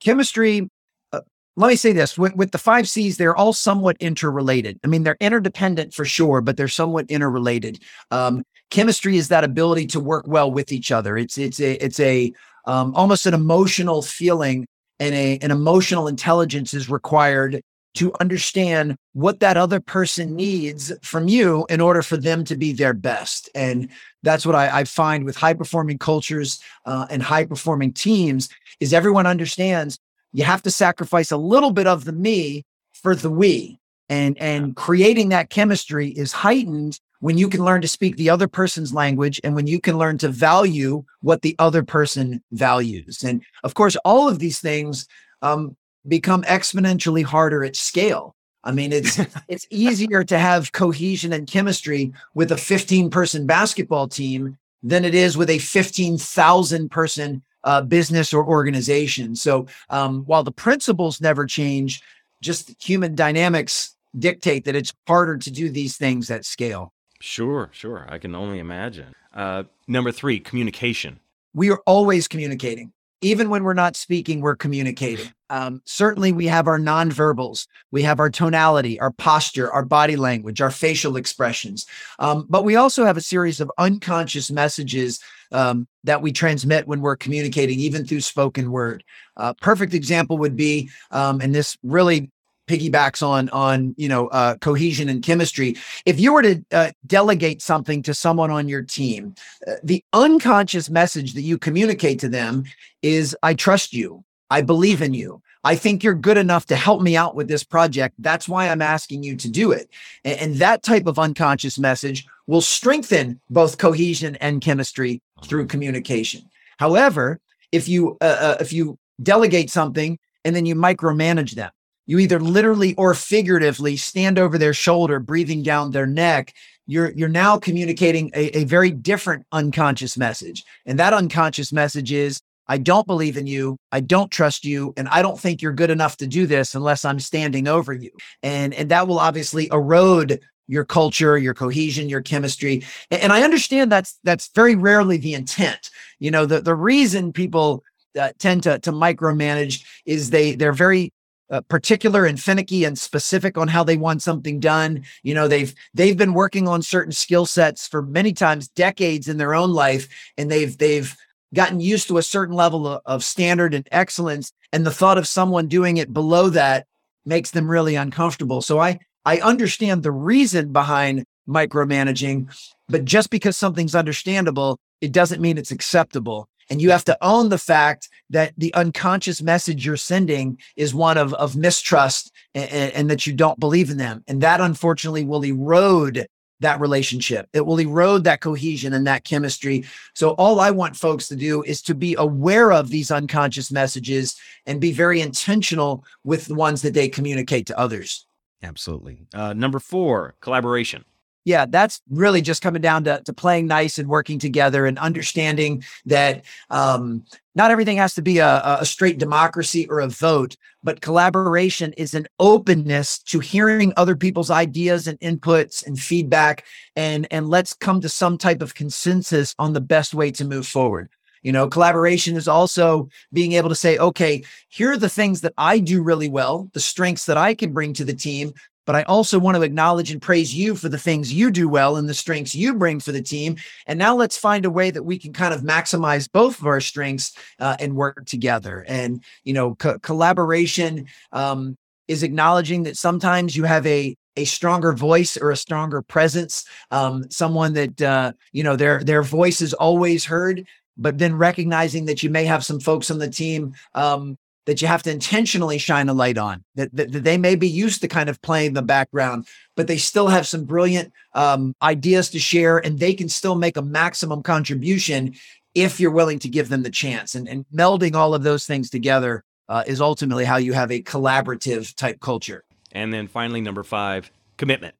[0.00, 0.68] Chemistry,
[1.12, 1.20] uh,
[1.56, 4.80] let me say this with, with the five C's, they're all somewhat interrelated.
[4.82, 7.82] I mean, they're interdependent for sure, but they're somewhat interrelated.
[8.10, 11.16] Um, chemistry is that ability to work well with each other.
[11.16, 12.32] It's it's a it's a
[12.64, 14.66] um, almost an emotional feeling
[14.98, 17.60] and a an emotional intelligence is required
[17.94, 22.72] to understand what that other person needs from you in order for them to be
[22.72, 23.50] their best.
[23.54, 23.90] And
[24.22, 28.48] that's what I, I find with high performing cultures uh, and high performing teams
[28.80, 29.98] is everyone understands
[30.32, 33.78] you have to sacrifice a little bit of the me for the we.
[34.08, 38.48] And and creating that chemistry is heightened when you can learn to speak the other
[38.48, 43.22] person's language and when you can learn to value what the other person values.
[43.22, 45.06] And of course, all of these things
[45.40, 45.76] um,
[46.06, 48.34] become exponentially harder at scale.
[48.64, 54.08] I mean, it's it's easier to have cohesion and chemistry with a 15 person basketball
[54.08, 59.36] team than it is with a 15,000 person uh, business or organization.
[59.36, 62.02] So um, while the principles never change,
[62.40, 66.92] just human dynamics dictate that it's harder to do these things at scale.
[67.20, 68.04] Sure, sure.
[68.08, 69.14] I can only imagine.
[69.32, 71.20] Uh, number three, communication.
[71.54, 72.92] we are always communicating.
[73.22, 75.32] Even when we're not speaking, we're communicating.
[75.48, 80.60] Um, certainly, we have our nonverbals, we have our tonality, our posture, our body language,
[80.60, 81.86] our facial expressions.
[82.18, 85.20] Um, but we also have a series of unconscious messages
[85.52, 89.04] um, that we transmit when we're communicating, even through spoken word.
[89.36, 92.30] Uh, perfect example would be, um, and this really
[92.72, 95.76] piggybacks on on you know uh, cohesion and chemistry.
[96.06, 99.34] If you were to uh, delegate something to someone on your team,
[99.66, 102.64] uh, the unconscious message that you communicate to them
[103.02, 104.24] is I trust you.
[104.50, 105.42] I believe in you.
[105.64, 108.16] I think you're good enough to help me out with this project.
[108.18, 109.88] That's why I'm asking you to do it.
[110.24, 116.42] And, and that type of unconscious message will strengthen both cohesion and chemistry through communication.
[116.78, 121.70] However, if you uh, uh, if you delegate something and then you micromanage them,
[122.06, 126.54] you either literally or figuratively stand over their shoulder, breathing down their neck.
[126.86, 132.40] You're you're now communicating a, a very different unconscious message, and that unconscious message is
[132.68, 133.76] I don't believe in you.
[133.90, 134.94] I don't trust you.
[134.96, 138.10] And I don't think you're good enough to do this unless I'm standing over you.
[138.42, 142.84] And, and that will obviously erode your culture, your cohesion, your chemistry.
[143.10, 145.90] And, and I understand that's, that's very rarely the intent.
[146.18, 147.82] You know, the, the reason people
[148.18, 151.12] uh, tend to, to micromanage is they, they're very
[151.50, 155.04] uh, particular and finicky and specific on how they want something done.
[155.22, 159.36] You know, they've they've been working on certain skill sets for many times decades in
[159.36, 161.14] their own life, and they've they've
[161.54, 165.28] gotten used to a certain level of, of standard and excellence and the thought of
[165.28, 166.86] someone doing it below that
[167.24, 172.52] makes them really uncomfortable so i i understand the reason behind micromanaging
[172.88, 177.50] but just because something's understandable it doesn't mean it's acceptable and you have to own
[177.50, 183.10] the fact that the unconscious message you're sending is one of, of mistrust and, and
[183.10, 186.26] that you don't believe in them and that unfortunately will erode
[186.60, 187.46] that relationship.
[187.52, 189.84] It will erode that cohesion and that chemistry.
[190.14, 194.34] So, all I want folks to do is to be aware of these unconscious messages
[194.64, 198.26] and be very intentional with the ones that they communicate to others.
[198.62, 199.26] Absolutely.
[199.34, 201.04] Uh, number four, collaboration.
[201.44, 205.82] Yeah, that's really just coming down to, to playing nice and working together and understanding
[206.06, 207.24] that um,
[207.54, 212.14] not everything has to be a, a straight democracy or a vote, but collaboration is
[212.14, 216.64] an openness to hearing other people's ideas and inputs and feedback,
[216.96, 220.66] and and let's come to some type of consensus on the best way to move
[220.66, 221.08] forward.
[221.42, 225.54] You know, collaboration is also being able to say, okay, here are the things that
[225.58, 229.02] I do really well, the strengths that I can bring to the team but I
[229.02, 232.14] also want to acknowledge and praise you for the things you do well and the
[232.14, 233.56] strengths you bring for the team.
[233.86, 236.80] And now let's find a way that we can kind of maximize both of our
[236.80, 238.84] strengths uh, and work together.
[238.88, 241.76] And, you know, co- collaboration um,
[242.08, 247.30] is acknowledging that sometimes you have a a stronger voice or a stronger presence, um,
[247.30, 250.66] someone that uh, you know their their voice is always heard,
[250.96, 254.88] but then recognizing that you may have some folks on the team um, that you
[254.88, 258.08] have to intentionally shine a light on that, that, that, they may be used to
[258.08, 259.46] kind of playing the background
[259.76, 263.76] but they still have some brilliant um, ideas to share and they can still make
[263.76, 265.34] a maximum contribution
[265.74, 267.34] if you're willing to give them the chance.
[267.34, 271.02] And, and melding all of those things together uh, is ultimately how you have a
[271.02, 272.64] collaborative type culture.
[272.92, 274.94] And then finally number five commitment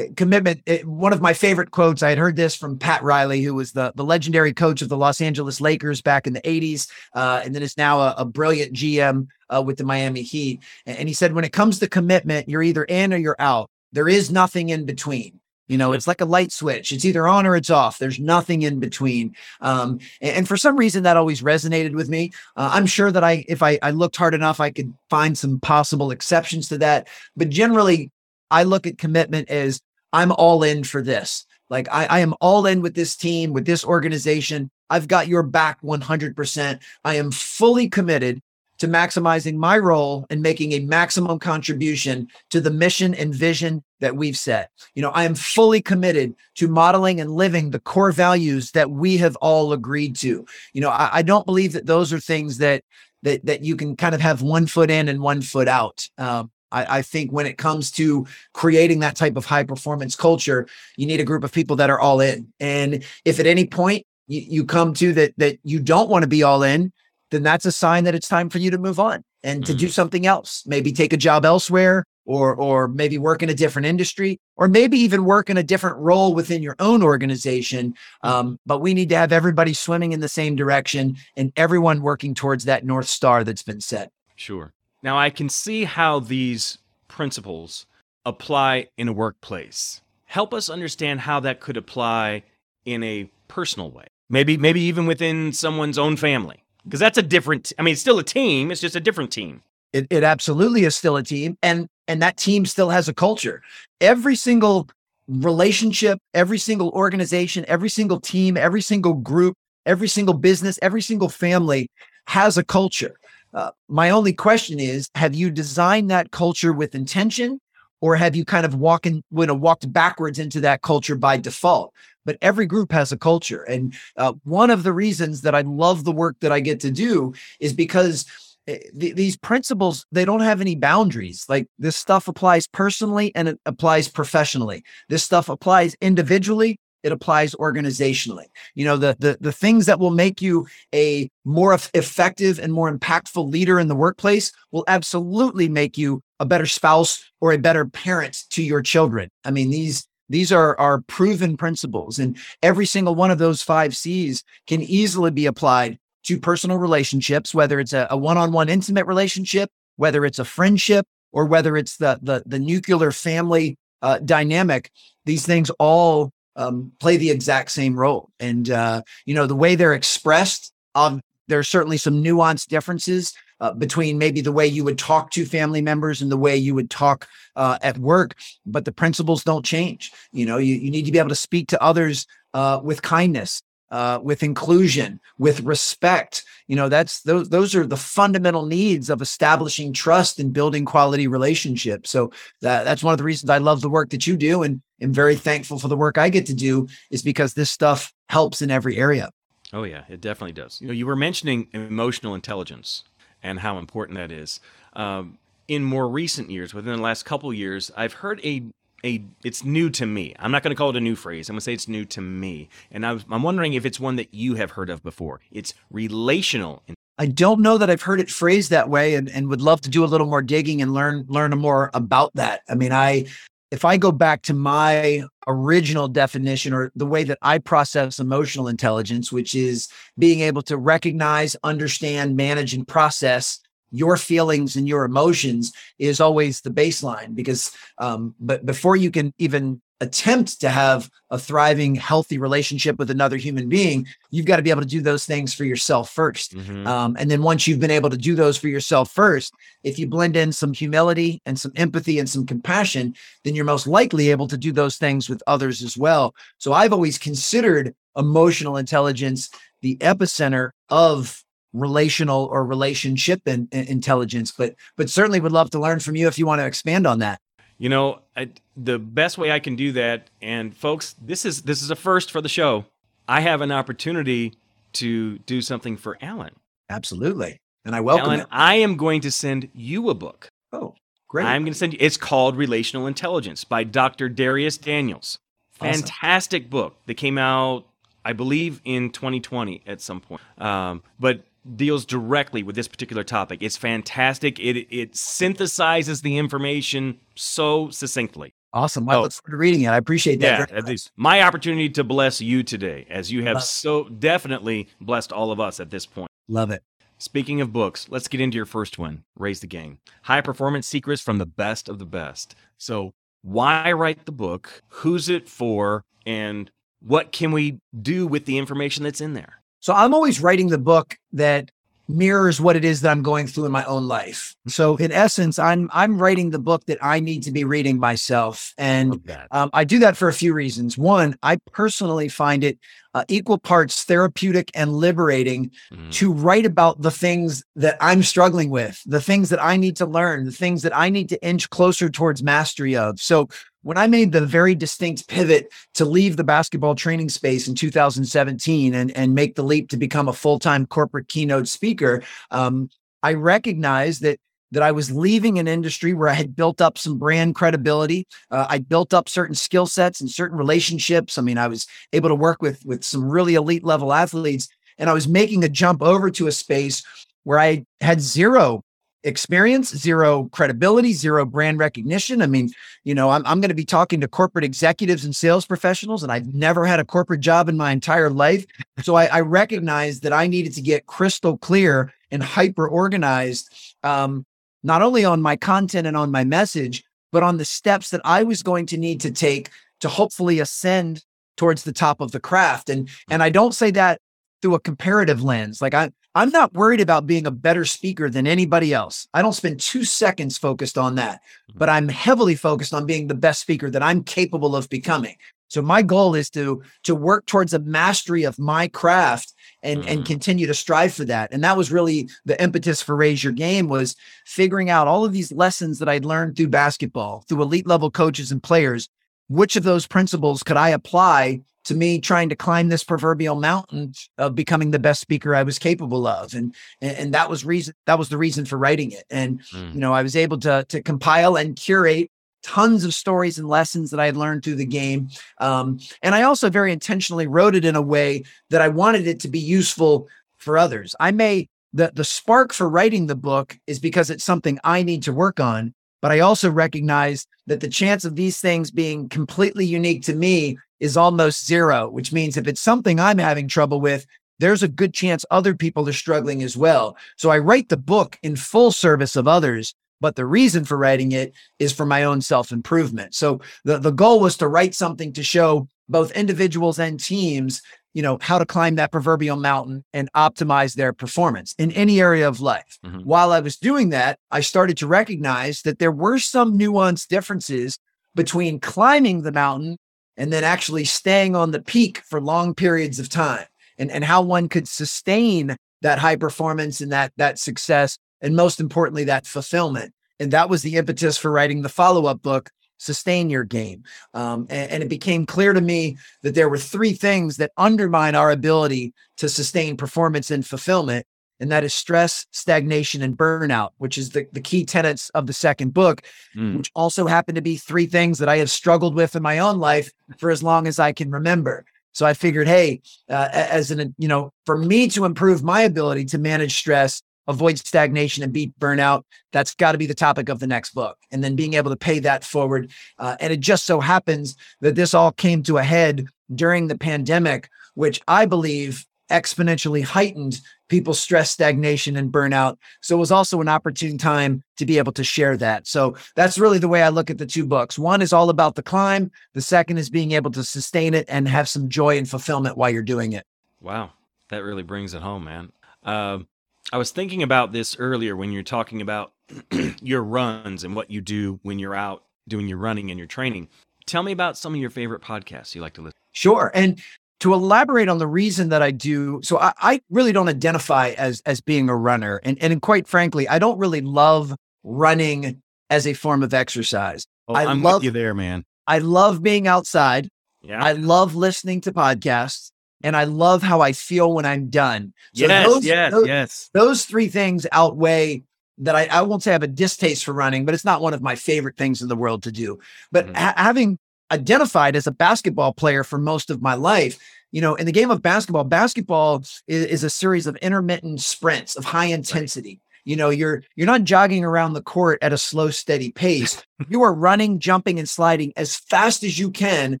[0.16, 0.62] commitment.
[0.68, 2.02] Uh, one of my favorite quotes.
[2.02, 4.96] I had heard this from Pat Riley, who was the, the legendary coach of the
[4.96, 8.72] Los Angeles Lakers back in the 80s, uh, and then is now a, a brilliant
[8.72, 10.60] GM uh, with the Miami Heat.
[10.86, 13.70] And he said, when it comes to commitment, you're either in or you're out.
[13.92, 15.40] There is nothing in between.
[15.66, 16.92] You know, it's like a light switch.
[16.92, 17.98] It's either on or it's off.
[17.98, 19.34] There's nothing in between.
[19.62, 22.32] Um, and, and, for some reason, that always resonated with me.
[22.54, 25.58] Uh, I'm sure that I, if I, I looked hard enough, I could find some
[25.60, 27.08] possible exceptions to that.
[27.34, 28.10] But generally,
[28.54, 29.80] I look at commitment as
[30.12, 31.44] I'm all in for this.
[31.70, 34.70] Like I, I am all in with this team, with this organization.
[34.88, 36.80] I've got your back 100%.
[37.04, 38.40] I am fully committed
[38.78, 44.14] to maximizing my role and making a maximum contribution to the mission and vision that
[44.14, 44.70] we've set.
[44.94, 49.16] You know, I am fully committed to modeling and living the core values that we
[49.16, 50.46] have all agreed to.
[50.72, 52.84] You know, I, I don't believe that those are things that
[53.24, 56.08] that that you can kind of have one foot in and one foot out.
[56.18, 60.66] Um, I, I, think when it comes to creating that type of high performance culture,
[60.96, 62.52] you need a group of people that are all in.
[62.60, 66.28] And if at any point you, you come to that that you don't want to
[66.28, 66.92] be all in,
[67.30, 69.80] then that's a sign that it's time for you to move on and to mm-hmm.
[69.80, 70.64] do something else.
[70.66, 74.98] Maybe take a job elsewhere or or maybe work in a different industry or maybe
[74.98, 79.16] even work in a different role within your own organization um, but we need to
[79.16, 83.62] have everybody swimming in the same direction and everyone working towards that north star that's
[83.62, 84.72] been set sure
[85.04, 87.84] now, I can see how these principles
[88.24, 90.00] apply in a workplace.
[90.24, 92.42] Help us understand how that could apply
[92.86, 94.06] in a personal way.
[94.30, 96.64] Maybe maybe even within someone's own family.
[96.84, 99.62] Because that's a different I mean, it's still a team, it's just a different team.
[99.92, 103.62] It, it absolutely is still a team and and that team still has a culture.
[104.00, 104.88] Every single
[105.28, 111.28] relationship, every single organization, every single team, every single group, every single business, every single
[111.28, 111.88] family
[112.26, 113.16] has a culture.
[113.54, 117.60] Uh, my only question is have you designed that culture with intention
[118.00, 121.92] or have you kind of walking you know walked backwards into that culture by default?
[122.26, 126.04] But every group has a culture and uh, one of the reasons that i love
[126.04, 128.26] the work that i get to do is because
[128.66, 131.44] eh, th- these principles they don't have any boundaries.
[131.48, 134.82] Like this stuff applies personally and it applies professionally.
[135.08, 138.46] This stuff applies individually it applies organizationally.
[138.74, 142.90] You know, the the the things that will make you a more effective and more
[142.92, 147.84] impactful leader in the workplace will absolutely make you a better spouse or a better
[147.84, 149.30] parent to your children.
[149.44, 153.94] I mean, these these are are proven principles and every single one of those 5
[153.94, 159.70] Cs can easily be applied to personal relationships whether it's a, a one-on-one intimate relationship,
[159.96, 164.90] whether it's a friendship or whether it's the the, the nuclear family uh, dynamic.
[165.26, 168.30] These things all um, play the exact same role.
[168.40, 173.34] And, uh, you know, the way they're expressed, um, there are certainly some nuanced differences
[173.60, 176.74] uh, between maybe the way you would talk to family members and the way you
[176.74, 178.34] would talk uh, at work,
[178.66, 180.12] but the principles don't change.
[180.32, 183.62] You know, you, you need to be able to speak to others uh, with kindness,
[183.94, 186.42] uh, with inclusion, with respect.
[186.66, 191.28] You know, that's those those are the fundamental needs of establishing trust and building quality
[191.28, 192.10] relationships.
[192.10, 194.82] So that, that's one of the reasons I love the work that you do, and
[195.00, 196.88] am very thankful for the work I get to do.
[197.12, 199.30] Is because this stuff helps in every area.
[199.72, 200.80] Oh yeah, it definitely does.
[200.80, 203.04] You know, you were mentioning emotional intelligence
[203.44, 204.58] and how important that is.
[204.94, 208.64] Um, in more recent years, within the last couple years, I've heard a
[209.04, 210.34] a it's new to me.
[210.38, 211.48] I'm not going to call it a new phrase.
[211.48, 212.68] I'm going to say it's new to me.
[212.90, 215.40] And I was, I'm wondering if it's one that you have heard of before.
[215.52, 216.82] It's relational.
[217.18, 219.90] I don't know that I've heard it phrased that way and, and would love to
[219.90, 222.62] do a little more digging and learn learn more about that.
[222.68, 223.26] I mean, I
[223.70, 228.68] if I go back to my original definition or the way that I process emotional
[228.68, 229.88] intelligence, which is
[230.18, 233.60] being able to recognize, understand, manage, and process
[233.94, 239.32] your feelings and your emotions is always the baseline because um, but before you can
[239.38, 244.62] even attempt to have a thriving healthy relationship with another human being you've got to
[244.62, 246.86] be able to do those things for yourself 1st Mhm.
[246.86, 249.54] um, and then once you've been able to do those for yourself first
[249.84, 253.86] if you blend in some humility and some empathy and some compassion then you're most
[253.86, 258.76] likely able to do those things with others as well so i've always considered emotional
[258.76, 259.48] intelligence
[259.80, 261.40] the epicenter of
[261.74, 266.26] relational or relationship in, in- intelligence but but certainly would love to learn from you
[266.28, 267.38] if you want to expand on that
[267.78, 271.82] You know, I, the best way I can do that, and folks, this is this
[271.82, 272.84] is a first for the show.
[273.28, 274.54] I have an opportunity
[274.94, 276.54] to do something for Alan.
[276.88, 280.48] absolutely and i welcome Alan, it I am going to send you a book.
[280.72, 280.94] oh
[281.28, 281.98] great I'm going to send you.
[282.00, 284.30] It's called Relational Intelligence by Dr.
[284.30, 285.38] Dharius Daniels.
[285.80, 286.02] Awesome.
[286.02, 287.86] Fantastic book that came out,
[288.24, 290.40] I believe, in 2020 at some point.
[290.58, 291.42] Um, but
[291.76, 293.62] deals directly with this particular topic.
[293.62, 294.58] It's fantastic.
[294.60, 298.52] It it synthesizes the information so succinctly.
[298.72, 299.22] awesome i Oh.
[299.22, 302.40] look forward to reading it i appreciate that Yeah, at least my opportunity to bless
[302.40, 303.66] you today, as you have Love it.
[303.66, 306.28] so definitely blessed all of us at this point.
[306.48, 306.82] love it
[307.18, 311.22] Speaking of books, let's get into your first one Raise the Game High Performance Secrets
[311.22, 312.56] from the Best of the Best.
[312.76, 314.82] So, why write the book?
[314.88, 316.02] Who's it for?
[316.26, 319.62] And what can we do with the information that's in there?
[319.84, 321.70] So I'm always writing the book that
[322.08, 324.56] mirrors what it is that I'm going through in my own life.
[324.66, 328.72] So in essence, I'm I'm writing the book that I need to be reading myself,
[328.78, 329.20] and
[329.50, 330.96] um, I do that for a few reasons.
[330.96, 332.78] One, I personally find it
[333.12, 336.12] uh, equal parts therapeutic and liberating Mhm.
[336.12, 340.06] to write about the things that I'm struggling with, the things that I need to
[340.06, 343.20] learn, the things that I need to inch closer towards mastery of.
[343.20, 343.48] So
[343.84, 348.94] when I made the very distinct pivot to leave the basketball training space in 2017
[348.94, 352.88] and, and make the leap to become a full-time corporate keynote speaker, um,
[353.22, 354.40] I recognized that
[354.72, 358.26] that I was leaving an industry where I had built up some brand credibility.
[358.50, 361.38] Uh, I built up certain skill sets and certain relationships.
[361.38, 364.66] I mean, I was able to work with with some really elite level athletes,
[364.98, 367.04] and I was making a jump over to a space
[367.44, 368.82] where I had zero
[369.24, 372.42] experience, zero credibility, zero brand recognition.
[372.42, 372.70] I mean,
[373.04, 376.30] you know, I'm, I'm going to be talking to corporate executives and sales professionals, and
[376.30, 378.64] I've never had a corporate job in my entire life.
[379.02, 384.44] So I, I recognized that I needed to get crystal clear and hyper organized, um,
[384.82, 388.42] not only on my content and on my message, but on the steps that I
[388.42, 391.24] was going to need to take to hopefully ascend
[391.56, 392.90] towards the top of the craft.
[392.90, 394.20] And and I don't say that
[394.60, 395.80] through a comparative lens.
[395.80, 399.28] Like I I'm not worried about being a better speaker than anybody else.
[399.34, 401.40] I don't spend 2 seconds focused on that,
[401.74, 405.36] but I'm heavily focused on being the best speaker that I'm capable of becoming.
[405.68, 410.22] So my goal is to to work towards a mastery of my craft and and
[410.22, 410.26] Mhm.
[410.26, 411.52] continue to strive for that.
[411.52, 415.32] And that was really the impetus for Raise Your Game was figuring out all of
[415.32, 419.08] these lessons that I'd learned through basketball, through elite level coaches and players.
[419.48, 424.12] Which of those principles could I apply to me trying to climb this proverbial mountain
[424.38, 426.54] of becoming the best speaker I was capable of?
[426.54, 429.24] And and, and that was reason that was the reason for writing it.
[429.30, 429.94] And Mm.
[429.94, 432.30] you know, I was able to to compile and curate
[432.62, 435.28] tons of stories and lessons that I had learned through the game.
[435.60, 439.40] Um, and I also very intentionally wrote it in a way that I wanted it
[439.40, 441.14] to be useful for others.
[441.20, 445.22] I may the the spark for writing the book is because it's something I need
[445.24, 449.84] to work on, but I also recognize that the chance of these things being completely
[449.84, 454.24] unique to me is almost zero, which means if it's something I'm having trouble with,
[454.58, 457.14] there's a good chance other people are struggling as well.
[457.36, 461.32] So I write the book in full service of others, but the reason for writing
[461.32, 463.34] it is for my own self improvement.
[463.34, 467.82] So the, the goal was to write something to show both individuals and teams,
[468.14, 472.48] you know, how to climb that proverbial mountain and optimize their performance in any area
[472.48, 472.98] of life.
[473.04, 473.24] Mhm.
[473.26, 477.98] While I was doing that, I started to recognize that there were some nuanced differences
[478.34, 479.98] between climbing the mountain
[480.36, 483.66] and then actually staying on the peak for long periods of time
[483.98, 488.80] and, and how one could sustain that high performance and that that success and most
[488.80, 490.12] importantly that fulfillment.
[490.40, 494.02] And that was the impetus for writing the follow-up book sustain your game.
[494.32, 498.34] Um, and, and it became clear to me that there were three things that undermine
[498.34, 501.26] our ability to sustain performance and fulfillment
[501.60, 505.52] and that is stress stagnation and burnout which is the, the key tenets of the
[505.52, 506.22] second book
[506.56, 506.76] Mm.
[506.76, 509.78] which also happen to be three things that I have struggled with in my own
[509.78, 511.84] life for as long as I can remember.
[512.12, 516.26] So I figured, hey, uh, as an, you know, for me to improve my ability
[516.26, 519.24] to manage stress, avoid stagnation and beat burnout.
[519.52, 521.18] That's got to be the topic of the next book.
[521.32, 522.92] And then being able to pay that forward.
[523.18, 526.96] Uh, and it just so happens that this all came to a head during the
[526.98, 532.76] pandemic, which I believe exponentially heightened people's stress, stagnation, and burnout.
[533.00, 535.86] So it was also an opportune time to be able to share that.
[535.86, 537.98] So that's really the way I look at the two books.
[537.98, 541.48] One is all about the climb, the second is being able to sustain it and
[541.48, 543.46] have some joy and fulfillment while you're doing it.
[543.80, 544.12] Wow.
[544.50, 545.72] That really brings it home, man.
[546.02, 546.46] Um,
[546.92, 549.32] I was thinking about this earlier when you're talking about
[550.02, 553.68] your runs and what you do when you're out doing your running and your training.
[554.06, 556.18] Tell me about some of your favorite podcasts you like to listen.
[556.32, 556.70] Sure.
[556.74, 557.00] And
[557.44, 561.42] to elaborate on the reason that I do, so I, I, really don't identify as
[561.44, 566.14] as being a runner, and and quite frankly, I don't really love running as a
[566.14, 567.26] form of exercise.
[567.46, 568.64] Oh, I I'm love with you there, man.
[568.86, 570.30] I love being outside.
[570.62, 570.82] Yeah.
[570.82, 572.70] I love listening to podcasts,
[573.02, 575.12] and I love how I feel when I'm done.
[575.34, 576.70] So yes, those, yes, those, yes.
[576.72, 578.42] those three things outweigh
[578.78, 581.12] that I, I won't say I have a distaste for running, but it's not one
[581.12, 582.78] of my favorite things in the world to do.
[583.12, 583.36] But Mhm.
[583.36, 583.98] ha- having
[584.30, 587.18] identified as a basketball player for most of my life,
[587.54, 589.38] you know, in the game of basketball, basketball
[589.68, 592.80] is, is a series of intermittent sprints of high intensity.
[593.04, 596.60] You know, you're you're not jogging around the court at a slow, steady pace.
[596.88, 600.00] you are running, jumping, and sliding as fast as you can.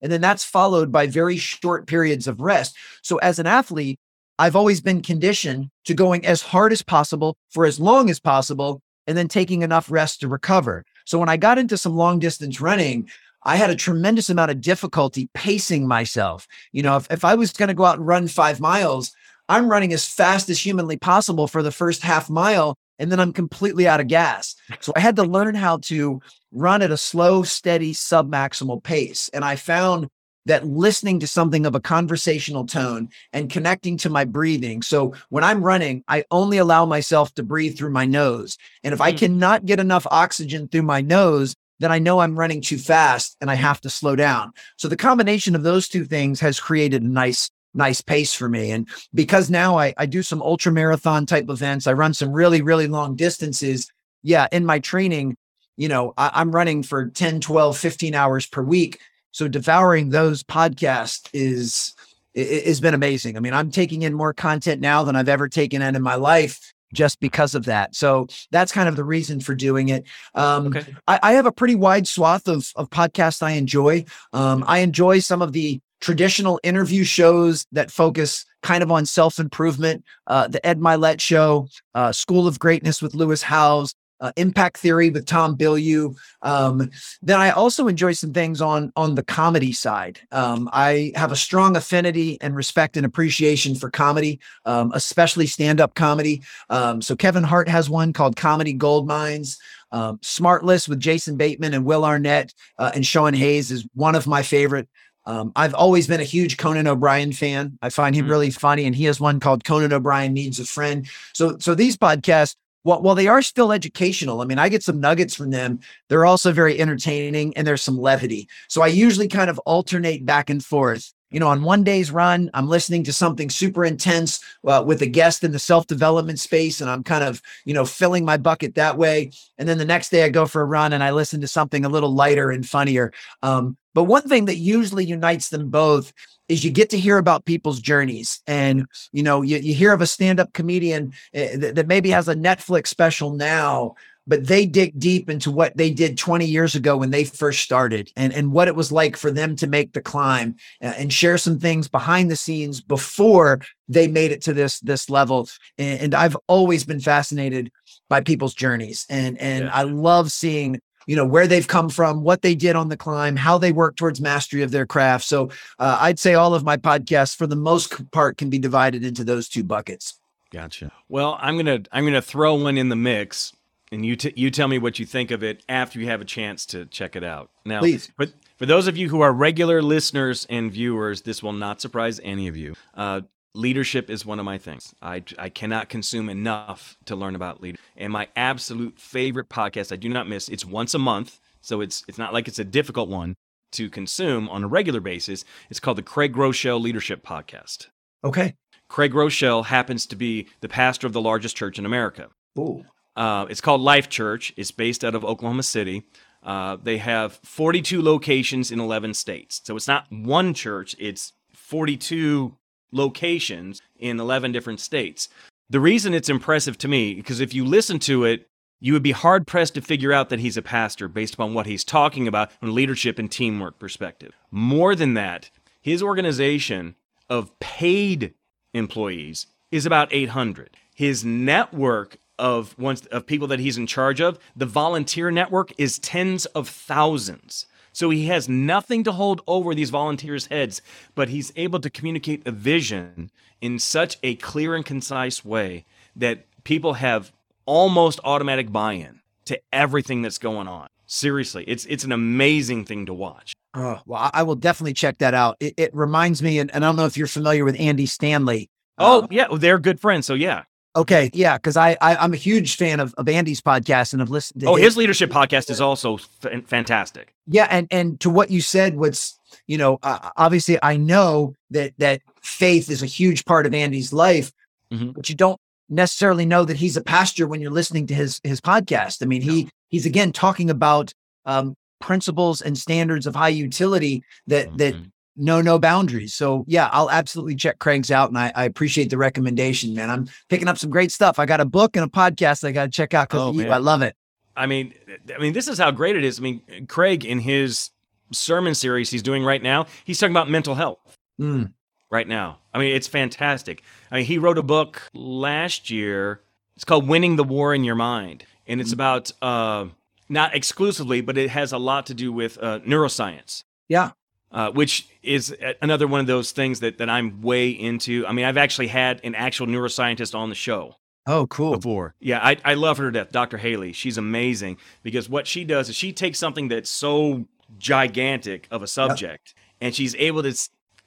[0.00, 2.76] And then that's followed by very short periods of rest.
[3.02, 3.98] So as an athlete,
[4.38, 8.80] I've always been conditioned to going as hard as possible for as long as possible
[9.08, 10.84] and then taking enough rest to recover.
[11.04, 13.08] So when I got into some long distance running,
[13.44, 16.46] I had a tremendous amount of difficulty pacing myself.
[16.72, 19.12] You know, if, if I was going to go out and run five miles,
[19.48, 23.32] I'm running as fast as humanly possible for the first half mile, and then I'm
[23.32, 24.54] completely out of gas.
[24.80, 26.20] So I had to learn how to
[26.52, 29.28] run at a slow, steady, sub maximal pace.
[29.34, 30.08] And I found
[30.46, 34.82] that listening to something of a conversational tone and connecting to my breathing.
[34.82, 38.58] So when I'm running, I only allow myself to breathe through my nose.
[38.82, 39.18] And if I Mm.
[39.18, 43.50] cannot get enough oxygen through my nose, then I know I'm running too fast and
[43.50, 44.52] I have to slow down.
[44.76, 48.70] So the combination of those two things has created a nice nice pace for me.
[48.70, 52.62] And because now I, I do some ultra marathon type events, I run some really,
[52.62, 53.90] really long distances.
[54.22, 55.36] Yeah, in my training,
[55.76, 59.00] you know, I, I'm running for 10, 12, 15 hours per week.
[59.32, 61.94] So devouring those podcasts is
[62.36, 63.36] has been amazing.
[63.36, 66.16] I mean, I'm taking in more content now than I've ever taken in in my
[66.16, 67.94] life just because of that.
[67.94, 70.04] So that's kind of the reason for doing it.
[70.34, 70.86] Um, Okay.
[71.06, 74.04] I, I have a pretty wide swath of, of podcasts I enjoy.
[74.32, 79.38] Um, I enjoy some of the traditional interview shows that focus kind of on self
[79.38, 80.04] improvement.
[80.26, 85.10] Uh, the Ed Mylett Show, uh, School of Greatness with Lewis Howes, uh, Impact Theory
[85.10, 86.16] with Tom Bilyeu.
[86.42, 86.90] Um,
[87.22, 90.20] then I also enjoy some things on on the comedy side.
[90.32, 95.80] Um, I have a strong affinity and respect and appreciation for comedy, um, especially stand
[95.80, 96.42] up comedy.
[96.70, 99.58] Um, so Kevin Hart has one called Comedy Gold Minds.
[99.92, 104.26] Um, Smartless with Jason Bateman and Will Arnett uh, and Sean Hayes is one of
[104.26, 104.88] my favorite.
[105.26, 107.78] Um, I've always been a huge Conan O'Brien fan.
[107.80, 108.30] I find him Mhm.
[108.30, 111.06] really funny, and he has one called Conan O'Brien Needs a Friend.
[111.32, 115.00] So, so these podcasts, while, while they are still educational, I mean, I get some
[115.00, 115.80] nuggets from them.
[116.08, 118.48] They're also very entertaining, and there's some levity.
[118.68, 121.12] So I usually kind of alternate back and forth.
[121.30, 125.06] You know, on one day's run, I'm listening to something super intense uh, with a
[125.06, 128.76] guest in the self development space, and I'm kind of, you know, filling my bucket
[128.76, 129.32] that way.
[129.58, 131.84] And then the next day, I go for a run and I listen to something
[131.84, 133.12] a little lighter and funnier.
[133.42, 136.12] Um, but one thing that usually unites them both
[136.48, 138.42] is you get to hear about people's journeys.
[138.46, 142.10] And, you know, you, you hear of a stand up comedian uh, that, that maybe
[142.10, 143.94] has a Netflix special now,
[144.26, 148.10] but they dig deep into what they did 20 years ago when they first started
[148.16, 151.38] and, and what it was like for them to make the climb uh, and share
[151.38, 155.48] some things behind the scenes before they made it to this this level.
[155.78, 157.70] And, and I've always been fascinated
[158.10, 159.06] by people's journeys.
[159.08, 159.70] And and Yeah.
[159.74, 163.36] I love seeing you know where they've come from what they did on the climb
[163.36, 166.76] how they work towards mastery of their craft so uh, i'd say all of my
[166.76, 170.18] podcasts for the most part can be divided into those two buckets
[170.54, 170.92] Gotcha.
[171.08, 173.52] Well, I'm gonna I'm gonna throw one in the mix,
[173.90, 176.24] and you t- you tell me what you think of it after you have a
[176.24, 177.50] chance to check it out.
[177.64, 178.12] Now, Please.
[178.16, 182.20] but for those of you who are regular listeners and viewers, this will not surprise
[182.22, 182.76] any of you.
[182.94, 183.22] Uh,
[183.54, 184.94] leadership is one of my things.
[185.00, 187.84] I I cannot consume enough to learn about leadership.
[187.96, 190.48] And my absolute favorite podcast, I do not miss.
[190.48, 193.36] It's once a month, so it's it's not like it's a difficult one
[193.72, 195.44] to consume on a regular basis.
[195.70, 197.88] It's called the Craig Groeschel Leadership Podcast.
[198.22, 198.54] okay
[198.88, 202.28] Craig Groeschel happens to be the pastor of the largest church in America.
[202.58, 202.84] Ooh.
[203.16, 204.52] Uh, it's called Life Church.
[204.56, 206.04] It's based out of Oklahoma City.
[206.42, 209.62] Uh, they have 42 locations in 11 states.
[209.64, 212.56] So it's not one church, it's 42
[212.94, 215.28] locations in 11 different states.
[215.68, 218.48] The reason it's impressive to me, because if you listen to it,
[218.80, 221.66] you would be hard pressed to figure out that he's a pastor based upon what
[221.66, 224.32] he's talking about from leadership and teamwork perspective.
[224.50, 226.94] More than that, his organization
[227.30, 228.34] of paid
[228.74, 230.76] employees is about 800.
[230.94, 235.98] His network of ones of people that he's in charge of, the volunteer network is
[235.98, 237.66] tens of thousands.
[237.94, 240.82] So he has nothing to hold over these volunteers' heads,
[241.14, 243.30] but he's able to communicate a vision
[243.60, 245.84] in such a clear and concise way
[246.16, 247.32] that people have
[247.66, 250.88] almost automatic buy-in to everything that's going on.
[251.06, 253.52] Seriously, it's it's an amazing thing to watch.
[253.74, 255.56] Oh, well, I will definitely check that out.
[255.60, 258.70] It, it reminds me, and, and, I don't know if you're familiar with Andy Stanley.
[258.98, 260.26] Oh, um, yeah, they're good friends.
[260.26, 260.64] So yeah.
[260.96, 264.30] Okay, yeah, because I, I am a huge fan of, of Andy's podcast and have
[264.30, 264.68] listened to.
[264.68, 267.34] Oh, his, his leadership podcast is also f- fantastic.
[267.46, 271.94] Yeah, and and to what you said, what's you know, uh, obviously I know that
[271.98, 274.52] that faith is a huge part of Andy's life,
[274.92, 275.10] mm-hmm.
[275.10, 278.60] but you don't necessarily know that he's a pastor when you're listening to his his
[278.60, 279.22] podcast.
[279.22, 281.12] I mean, he he's again talking about
[281.44, 284.76] um, principles and standards of high utility that mm-hmm.
[284.76, 284.94] that
[285.36, 286.34] know no boundaries.
[286.34, 290.10] So yeah, I'll absolutely check Craig's out, and I, I, appreciate the recommendation, man.
[290.10, 291.38] I'm picking up some great stuff.
[291.38, 293.78] I got a book and a podcast I got to check out because oh, I
[293.78, 294.16] love it.
[294.56, 294.94] I mean,
[295.34, 296.38] I mean, this is how great it is.
[296.38, 297.90] I mean, Craig in his
[298.32, 301.18] sermon series he's doing right now, he's talking about mental health.
[301.40, 301.72] Mm.
[302.10, 303.82] Right now, I mean, it's fantastic.
[304.12, 306.42] I mean, he wrote a book last year.
[306.76, 308.94] It's called "Winning the War in Your Mind," and it's mm.
[308.94, 309.86] about uh,
[310.28, 313.64] not exclusively, but it has a lot to do with uh, neuroscience.
[313.88, 314.12] Yeah,
[314.54, 318.24] uh, which is another one of those things that, that I'm way into.
[318.24, 320.94] I mean, I've actually had an actual neuroscientist on the show.
[321.26, 321.76] Oh, cool.
[321.76, 322.14] Before.
[322.20, 323.58] Yeah, I, I love her to death, Dr.
[323.58, 323.92] Haley.
[323.92, 327.46] She's amazing because what she does is she takes something that's so
[327.78, 329.64] gigantic of a subject yep.
[329.80, 330.56] and she's able to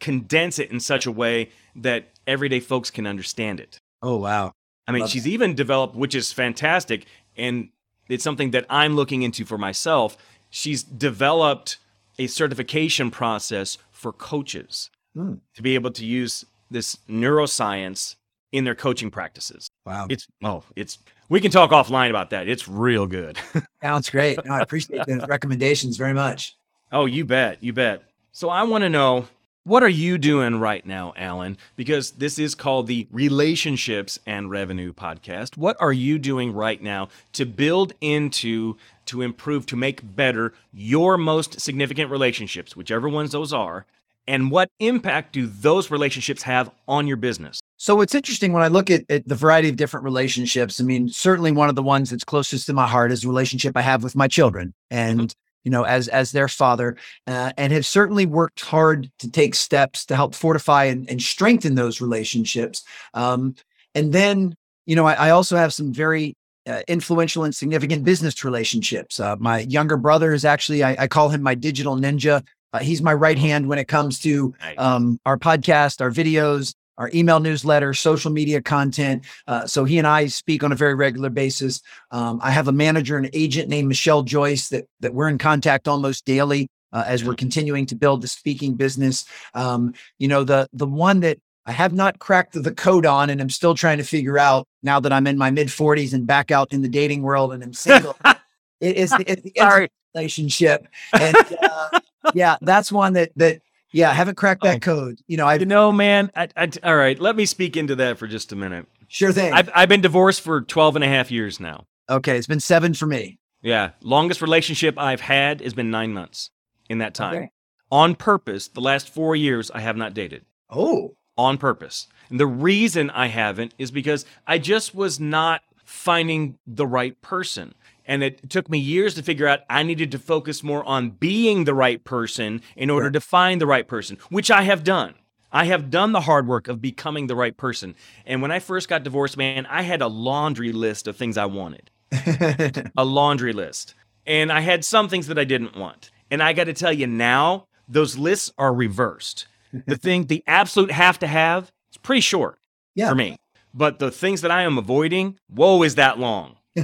[0.02, 3.80] condense it in such a way that everyday folks can understand it.
[4.02, 4.52] Oh, wow.
[4.88, 5.30] I mean, love she's that.
[5.30, 7.06] even developed, which is fantastic,
[7.38, 7.70] and
[8.10, 10.18] it's something that I'm looking into for myself.
[10.50, 11.78] She's developed
[12.20, 15.36] a certification process for coaches hmm.
[15.56, 18.16] to be able to use this neuroscience
[18.52, 19.70] in their coaching practices.
[19.86, 20.08] Wow.
[20.10, 21.00] It's oh, it's
[21.30, 22.48] we can talk offline about that.
[22.48, 23.38] It's real good.
[23.82, 24.44] Sounds great.
[24.46, 26.56] No, I appreciate the recommendations very much.
[26.92, 27.62] Oh, you bet.
[27.62, 28.04] You bet.
[28.32, 29.28] So I want to know
[29.68, 31.58] what are you doing right now, Alan?
[31.76, 35.58] Because this is called the Relationships and Revenue podcast.
[35.58, 41.18] What are you doing right now to build into, to improve, to make better your
[41.18, 43.86] most significant relationships, whichever ones those are?
[44.26, 47.60] And what impact do those relationships have on your business?
[47.76, 50.80] So it's interesting when I look at, at, the variety of different relationships.
[50.80, 53.76] I mean, certainly one of the ones that's closest to my heart is the relationship
[53.76, 54.74] I have with my children.
[54.90, 56.96] And mm-hmm you know, as as their father,
[57.28, 61.76] uh, and have certainly worked hard to take steps to help fortify and, and strengthen
[61.76, 62.84] those relationships.
[63.14, 63.54] Um,
[63.94, 64.56] and then,
[64.86, 66.36] you know, I, I also have some very
[66.68, 69.20] uh, influential and significant business relationships.
[69.20, 72.46] Uh, my younger brother is actually, I, I call him my digital ninja.
[72.72, 77.10] Uh, he's my right hand when it comes to um, our podcast, our videos, our
[77.14, 79.24] email newsletter, social media content.
[79.48, 81.82] Uh, so he and I speak on a very regular basis.
[82.12, 85.88] Um, I have a manager and agent named Michelle Joyce that that we're in contact
[85.88, 89.26] almost daily uh, as we're continuing to build the speaking business.
[89.54, 93.42] Um, you know, the the one that I have not cracked the code on, and
[93.42, 96.50] I'm still trying to figure out now that I'm in my mid 40s and back
[96.50, 98.16] out in the dating world and I'm single.
[98.80, 101.90] it is the, it's the relationship, and uh,
[102.34, 103.62] yeah, that's one that that
[103.92, 104.80] yeah, I haven't cracked that oh.
[104.80, 105.20] code.
[105.28, 106.32] You know, I you know, man.
[106.36, 108.86] I, I, all right, let me speak into that for just a minute.
[109.08, 109.54] Sure thing.
[109.54, 111.86] I've, I've been divorced for 12 and a half years now.
[112.10, 113.40] Okay, it's been seven for me.
[113.62, 116.52] Yeah, longest relationship I've had has been nine months.
[116.90, 117.50] In that time, okay.
[117.92, 120.46] on purpose, the last four years I have not dated.
[120.70, 122.08] Oh, on purpose.
[122.30, 127.74] And the reason I haven't is because I just was not finding the right person.
[128.08, 131.66] And it took me years to figure out I needed to focus more on being
[131.66, 135.16] the right person in order to find the right person, which I have done.
[135.52, 137.96] I have done the hard work of becoming the right person.
[138.26, 141.46] And when I first got divorced, man, I had a laundry list of things I
[141.46, 141.92] wanted.
[142.98, 143.94] a laundry list.
[144.26, 146.12] And I had some things that I didn't want.
[146.32, 149.48] And I got to tell you now, those lists are reversed.
[149.86, 152.60] the thing, the absolute have to have, it's pretty short
[152.96, 153.10] yeah.
[153.10, 153.38] for me.
[153.74, 156.58] But the things that I am avoiding, whoa, is that long.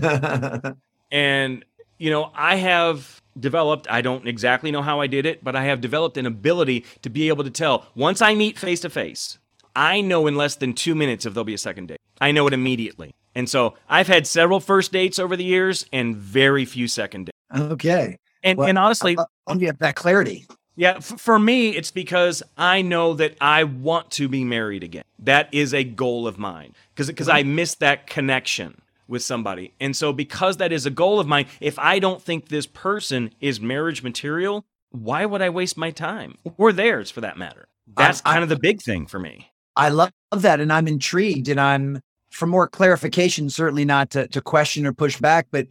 [1.13, 1.63] And,
[1.99, 5.65] you know, I have developed, I don't exactly know how I did it, but I
[5.65, 9.37] have developed an ability to be able to tell once I meet face to face,
[9.75, 12.01] I know in less than two minutes if there'll be a second date.
[12.19, 13.13] I know it immediately.
[13.35, 17.71] And so I've had several first dates over the years and very few second dates.
[17.71, 18.17] Okay.
[18.43, 20.45] And, well, and honestly, I'll, I'll that clarity.
[20.75, 25.03] Yeah, f- for me, it's because I know that I want to be married again.
[25.19, 29.95] That is a goal of mine because because I miss that connection with somebody, and
[29.95, 33.59] so because that is a goal of mine, if I don't think this person is
[33.59, 37.67] marriage material, why would I waste my time or theirs for that matter?
[37.97, 39.51] That's I- kind of the big thing for me.
[39.75, 41.99] I love that, and I'm intrigued, and I'm
[42.29, 43.49] for more clarification.
[43.49, 45.67] Certainly not to, to question or push back, but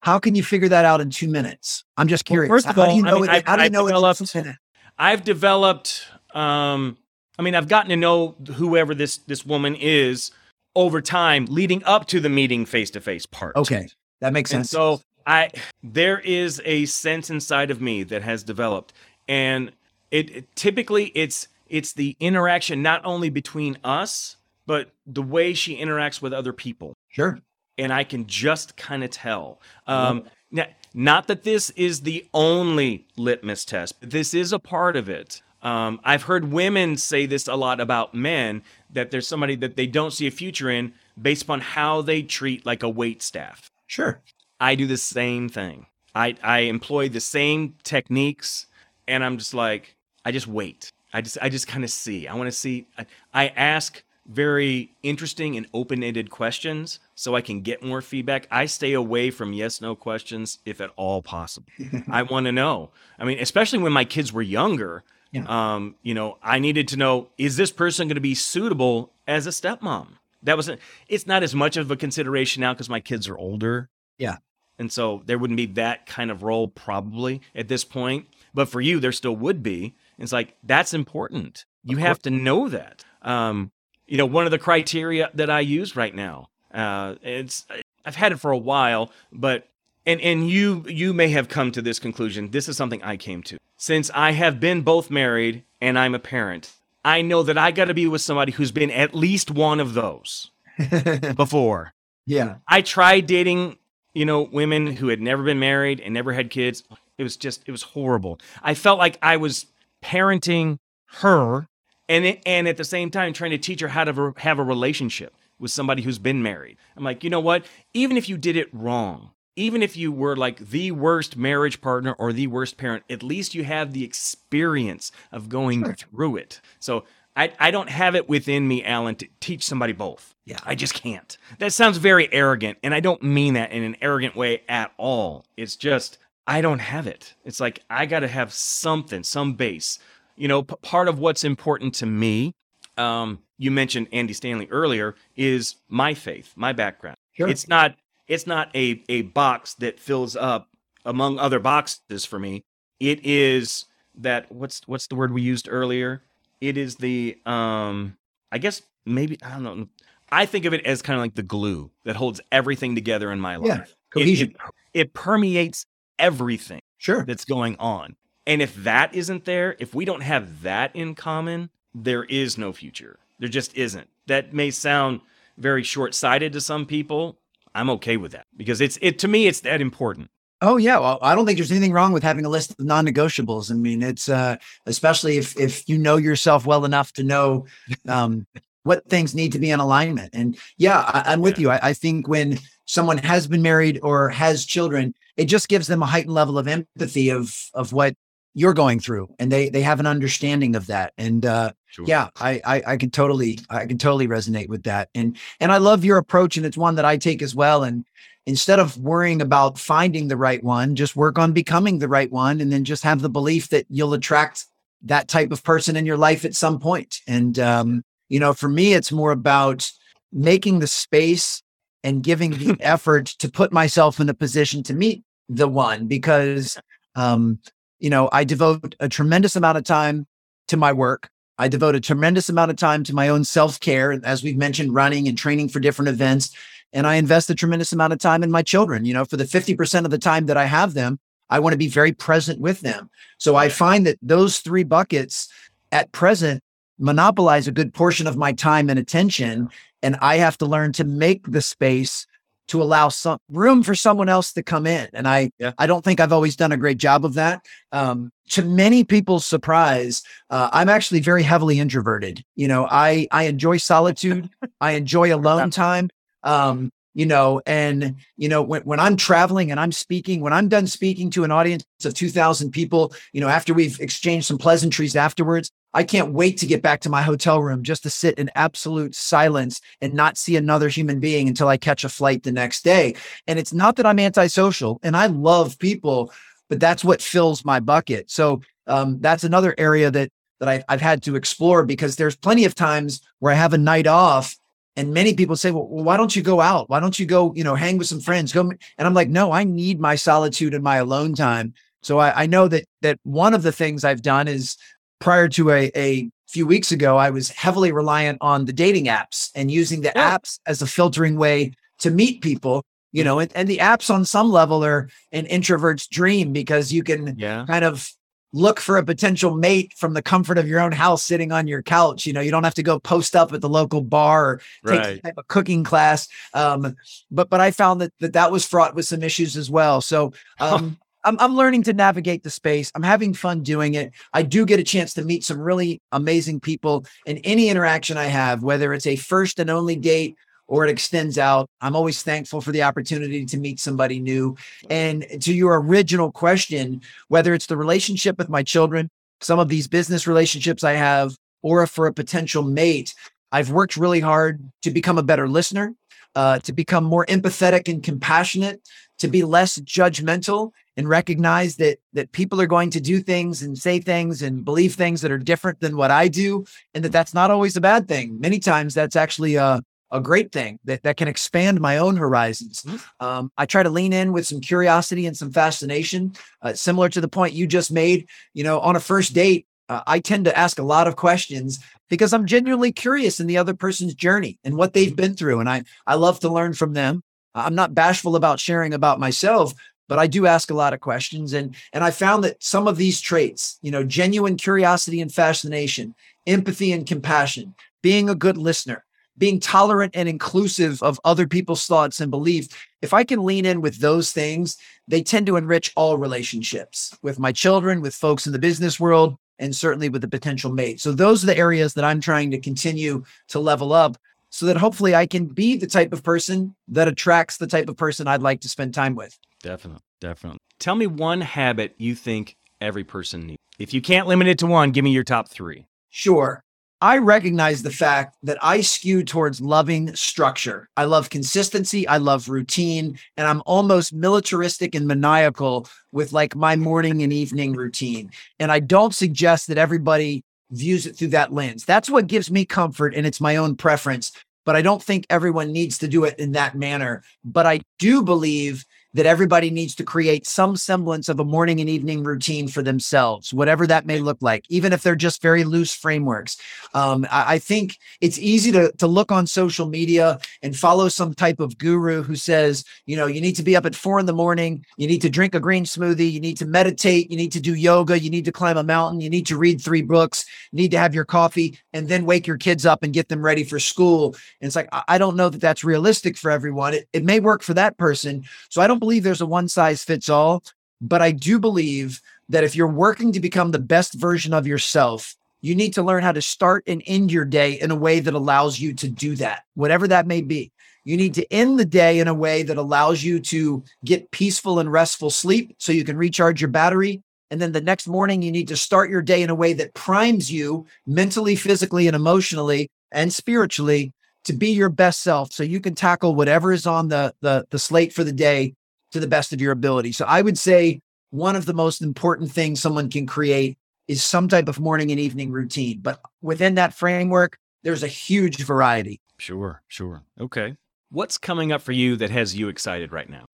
[0.00, 1.84] how can you figure that out in two minutes?
[1.96, 2.50] I'm just Well, curious.
[2.50, 3.32] first of all, how do you I know mean, it?
[3.32, 4.58] I've- How do you I've know it developed-?
[4.98, 6.96] I've developed um
[7.38, 10.30] I mean I've gotten to know whoever this this woman is
[10.74, 13.56] over time leading up to the meeting face to face part.
[13.56, 13.88] Okay,
[14.20, 14.70] that makes And sense.
[14.70, 15.50] so I
[15.82, 18.92] there is a sense inside of me that has developed
[19.28, 19.72] and
[20.10, 25.76] it, it typically it's it's the interaction not only between us but the way she
[25.78, 27.38] interacts with other people sure.
[27.78, 29.60] and I can just kind of tell.
[29.86, 34.94] Um, now, not that this is the only litmus test, but this is a part
[34.96, 35.42] of it.
[35.62, 39.86] Um, I've heard women say this a lot about men that there's somebody that they
[39.86, 43.70] don't see a future in based upon how they treat like a wait staff.
[43.86, 44.20] Sure.
[44.60, 45.86] I do the same thing.
[46.14, 48.66] I, I employ the same techniques,
[49.08, 50.92] and I'm just like, I just wait.
[51.12, 52.26] I just I just kind of see.
[52.26, 52.86] I want to see.
[52.96, 58.46] I, I ask very interesting and open-ended questions so I can get more feedback.
[58.50, 61.66] I stay away from yes no questions if at all possible.
[62.08, 62.90] I want to know.
[63.18, 65.02] I mean, especially when my kids were younger.
[65.32, 65.44] Yeah.
[65.48, 69.46] Um, you know, I needed to know is this person going to be suitable as
[69.46, 70.08] a stepmom?
[70.42, 70.70] That was
[71.08, 73.88] it's not as much of a consideration now because my kids are older.
[74.18, 74.36] Yeah.
[74.78, 78.26] And so there wouldn't be that kind of role probably at this point.
[78.54, 79.94] But for you, there still would be.
[80.18, 81.64] It's like that's important.
[81.84, 83.04] You have to know that.
[83.22, 83.70] Um,
[84.06, 87.66] you know, one of the criteria that I use right now, uh, it's
[88.04, 89.68] I've had it for a while, but
[90.06, 92.50] and and you you may have come to this conclusion.
[92.50, 93.58] This is something I came to.
[93.76, 96.72] Since I have been both married and I'm a parent,
[97.04, 99.94] I know that I got to be with somebody who's been at least one of
[99.94, 100.50] those
[101.36, 101.92] before.
[102.26, 102.56] yeah.
[102.68, 103.78] I tried dating,
[104.14, 106.84] you know, women who had never been married and never had kids.
[107.18, 108.40] It was just, it was horrible.
[108.62, 109.66] I felt like I was
[110.02, 111.66] parenting her
[112.08, 114.64] and it, and at the same time trying to teach her how to have a
[114.64, 116.76] relationship with somebody who's been married.
[116.96, 117.64] I'm like, you know what?
[117.94, 122.12] Even if you did it wrong, even if you were like the worst marriage partner
[122.14, 125.94] or the worst parent, at least you have the experience of going Sure.
[125.94, 126.60] through it.
[126.80, 127.04] So
[127.36, 130.34] I, I don't have it within me, Alan, to teach somebody both.
[130.44, 130.58] Yeah.
[130.64, 131.36] I just can't.
[131.58, 135.44] That sounds very arrogant, and I don't mean that in an arrogant way at all.
[135.56, 137.34] It's just I don't have it.
[137.44, 139.98] It's like I got to have something, some base.
[140.36, 142.52] You know, p- part of what's important to me,
[142.98, 147.16] um, you mentioned Andy Stanley earlier, is my faith, my background.
[147.32, 147.48] Sure.
[147.48, 147.94] It's not
[148.32, 150.68] it's not a a box that fills up
[151.04, 152.64] among other boxes for me.
[152.98, 156.22] It is that what's what's the word we used earlier?
[156.60, 158.16] It is the um
[158.50, 159.88] I guess maybe I don't know.
[160.30, 163.38] I think of it as kind of like the glue that holds everything together in
[163.38, 163.66] my life.
[163.66, 163.82] Yeah.
[163.82, 164.50] It- Cohesion.
[164.94, 165.86] It, it permeates
[166.18, 167.24] everything sure.
[167.24, 168.16] that's going on.
[168.46, 172.72] And if that isn't there, if we don't have that in common, there is no
[172.74, 173.18] future.
[173.38, 174.08] There just isn't.
[174.26, 175.22] That may sound
[175.56, 177.38] very short-sighted to some people.
[177.74, 180.28] I'm okay with that because it's it to me it's that important.
[180.60, 183.70] Oh yeah, well, I don't think there's anything wrong with having a list of non-negotiables.
[183.70, 184.56] I mean, it's uh,
[184.86, 187.66] especially if if you know yourself well enough to know
[188.06, 188.46] um,
[188.84, 190.30] what things need to be in alignment.
[190.34, 191.62] And yeah, I, I'm with Yeah.
[191.62, 191.70] you.
[191.70, 196.02] I, I think when someone has been married or has children, it just gives them
[196.02, 198.14] a heightened level of empathy of of what
[198.54, 201.12] you're going through, and they they have an understanding of that.
[201.18, 202.06] And uh, Sure.
[202.06, 205.10] yeah, I, I I can totally I can totally resonate with that.
[205.14, 207.84] And and I love your approach, and it's one that I take as well.
[207.84, 208.04] And
[208.46, 212.60] instead of worrying about finding the right one, just work on becoming the right one,
[212.60, 214.66] and then just have the belief that you'll attract
[215.02, 217.20] that type of person in your life at some point.
[217.26, 219.90] And um, you know, for me, it's more about
[220.32, 221.62] making the space
[222.04, 226.78] and giving the effort to put myself in a position to meet the one because
[227.14, 227.58] um,
[228.02, 230.26] you know, I devote a tremendous amount of time
[230.66, 231.30] to my work.
[231.56, 234.92] I devote a tremendous amount of time to my own self care, as we've mentioned,
[234.92, 236.54] running and training for different events.
[236.92, 239.04] And I invest a tremendous amount of time in my children.
[239.04, 241.78] You know, for the 50% of the time that I have them, I want to
[241.78, 243.08] be very present with them.
[243.38, 245.48] So I find that those three buckets
[245.92, 246.60] at present
[246.98, 249.68] monopolize a good portion of my time and attention.
[250.02, 252.26] And I have to learn to make the space
[252.68, 255.08] to allow some room for someone else to come in.
[255.12, 255.72] And I, Yeah.
[255.78, 257.64] I don't think I've always done a great job of that.
[257.90, 262.44] Um, to many people's surprise, uh, I'm actually very heavily introverted.
[262.54, 264.48] You know, I I enjoy solitude.
[264.80, 266.10] I enjoy alone time.
[266.42, 270.68] Um, you know, and, you know, when, when I'm traveling and I'm speaking, when I'm
[270.68, 275.14] done speaking to an audience of 2000 people, you know, after we've exchanged some pleasantries
[275.14, 278.50] afterwards, I can't wait to get back to my hotel room just to sit in
[278.54, 282.82] absolute silence and not see another human being until I catch a flight the next
[282.82, 283.14] day.
[283.46, 286.32] And it's not that I'm antisocial and I love people,
[286.68, 288.30] but that's what fills my bucket.
[288.30, 290.30] So um, that's another area that
[290.60, 293.78] that I, I've had to explore because there's plenty of times where I have a
[293.78, 294.56] night off
[294.94, 296.88] and many people say, well, why don't you go out?
[296.88, 298.52] Why don't you go, you know, hang with some friends?
[298.52, 298.60] Go.
[298.60, 301.74] And I'm like, no, I need my solitude and my alone time.
[302.02, 304.76] So I, I know that that one of the things I've done is
[305.22, 309.50] prior to a, a few weeks ago, I was heavily reliant on the dating apps
[309.54, 310.36] and using the yeah.
[310.36, 312.84] apps as a filtering way to meet people.
[313.12, 317.02] You know, and, and the apps on some level are an introvert's dream because you
[317.02, 317.66] can yeah.
[317.66, 318.10] kind of
[318.54, 321.82] look for a potential mate from the comfort of your own house sitting on your
[321.82, 324.60] couch you know you don't have to go post up at the local bar or
[324.86, 325.22] take right.
[325.22, 326.94] type of cooking class um,
[327.30, 330.32] but but i found that, that that was fraught with some issues as well so
[330.60, 334.66] um, I'm, I'm learning to navigate the space i'm having fun doing it i do
[334.66, 338.92] get a chance to meet some really amazing people in any interaction i have whether
[338.92, 340.36] it's a first and only date
[340.72, 341.68] or it extends out.
[341.82, 344.56] I'm always thankful for the opportunity to meet somebody new.
[344.88, 349.10] And to your original question, whether it's the relationship with my children,
[349.42, 353.14] some of these business relationships I have, or for a potential mate,
[353.50, 355.94] I've worked really hard to become a better listener,
[356.34, 358.80] uh, to become more empathetic and compassionate,
[359.22, 363.76] to be less judgmental and recognize that that people are going to do things and
[363.76, 366.64] say things and believe things that are different than what I do,
[366.94, 368.38] and that that's not always a bad thing.
[368.38, 369.80] Many times that's actually a
[370.12, 372.82] a great thing that, that can expand my own horizons.
[372.82, 373.24] Mm-hmm.
[373.26, 377.20] Um, I try to lean in with some curiosity and some fascination, uh, similar to
[377.20, 378.28] the point you just made.
[378.52, 381.82] You know, on a first date, uh, I tend to ask a lot of questions
[382.10, 385.16] because I'm genuinely curious in the other person's journey and what they've mm-hmm.
[385.16, 387.22] been through, and I I love to learn from them.
[387.54, 389.74] I'm not bashful about sharing about myself,
[390.08, 392.96] but I do ask a lot of questions, and and I found that some of
[392.96, 396.14] these traits, you know, genuine curiosity and fascination,
[396.46, 399.04] empathy and compassion, being a good listener,
[399.38, 402.68] being tolerant and inclusive of other people's thoughts and beliefs,
[403.00, 404.76] if I can lean in with those things,
[405.08, 409.36] they tend to enrich all relationships with my children, with folks in the business world,
[409.58, 411.00] and certainly with the potential mate.
[411.00, 414.18] So those are the areas that I'm trying to continue to level up
[414.52, 417.96] so that hopefully I can be the type of person that attracts the type of
[417.96, 419.36] person I'd like to spend time with.
[419.62, 420.02] Definitely.
[420.20, 420.58] Definitely.
[420.78, 423.58] Tell me one habit you think every person needs.
[423.78, 425.86] If you can't limit it to one, give me your top three.
[426.10, 426.62] Sure.
[427.00, 430.88] I recognize the fact that I skew towards loving structure.
[430.96, 432.06] I love consistency.
[432.06, 433.18] I love routine.
[433.36, 438.30] And I'm almost militaristic and maniacal with like my morning and evening routine.
[438.60, 441.84] And I don't suggest that everybody views it through that lens.
[441.84, 444.32] That's what gives me comfort and it's my own preference.
[444.64, 447.22] But I don't think everyone needs to do it in that manner.
[447.44, 448.84] But I do believe
[449.14, 453.52] that everybody needs to create some semblance of a morning and evening routine for themselves,
[453.52, 456.56] whatever that may look like, even if they're just very loose frameworks.
[456.94, 461.34] Um, I, I, think it's easy to, to look on social media and follow some
[461.34, 464.26] type of guru who says, you know, you need to be up at four in
[464.26, 467.52] the morning, you need to drink a green smoothie, you need to meditate, you need
[467.52, 470.44] to do yoga, you need to climb a mountain, you need to read three books,
[470.70, 473.44] you need to have your coffee, and then wake your kids up and get them
[473.44, 474.34] ready for school.
[474.60, 476.94] And it's like, I, I don't know that that's realistic for everyone.
[476.94, 478.44] It, it may work for that person.
[478.70, 480.62] So I don't believe there's a one size fits all,
[481.00, 485.34] but I do believe that if you're working to become the best version of yourself,
[485.60, 488.32] you need to learn how to start and end your day in a way that
[488.32, 490.70] allows you to do that, whatever that may be.
[491.02, 494.78] You need to end the day in a way that allows you to get peaceful
[494.78, 497.22] and restful sleep so you can recharge your battery.
[497.50, 499.94] And then the next morning, you need to start your day in a way that
[499.94, 504.12] primes you mentally, physically, and emotionally and spiritually
[504.44, 507.80] to be your best self so you can tackle whatever is on the, the, the
[507.80, 508.74] slate for the day
[509.12, 510.12] to the best of your ability.
[510.12, 511.00] So I would say
[511.30, 515.20] one of the most important things someone can create is some type of morning and
[515.20, 516.00] evening routine.
[516.00, 519.20] But within that framework, there's a huge variety.
[519.38, 520.22] Sure, sure.
[520.40, 520.76] Okay.
[521.10, 523.44] What's coming up for you that has you excited right now?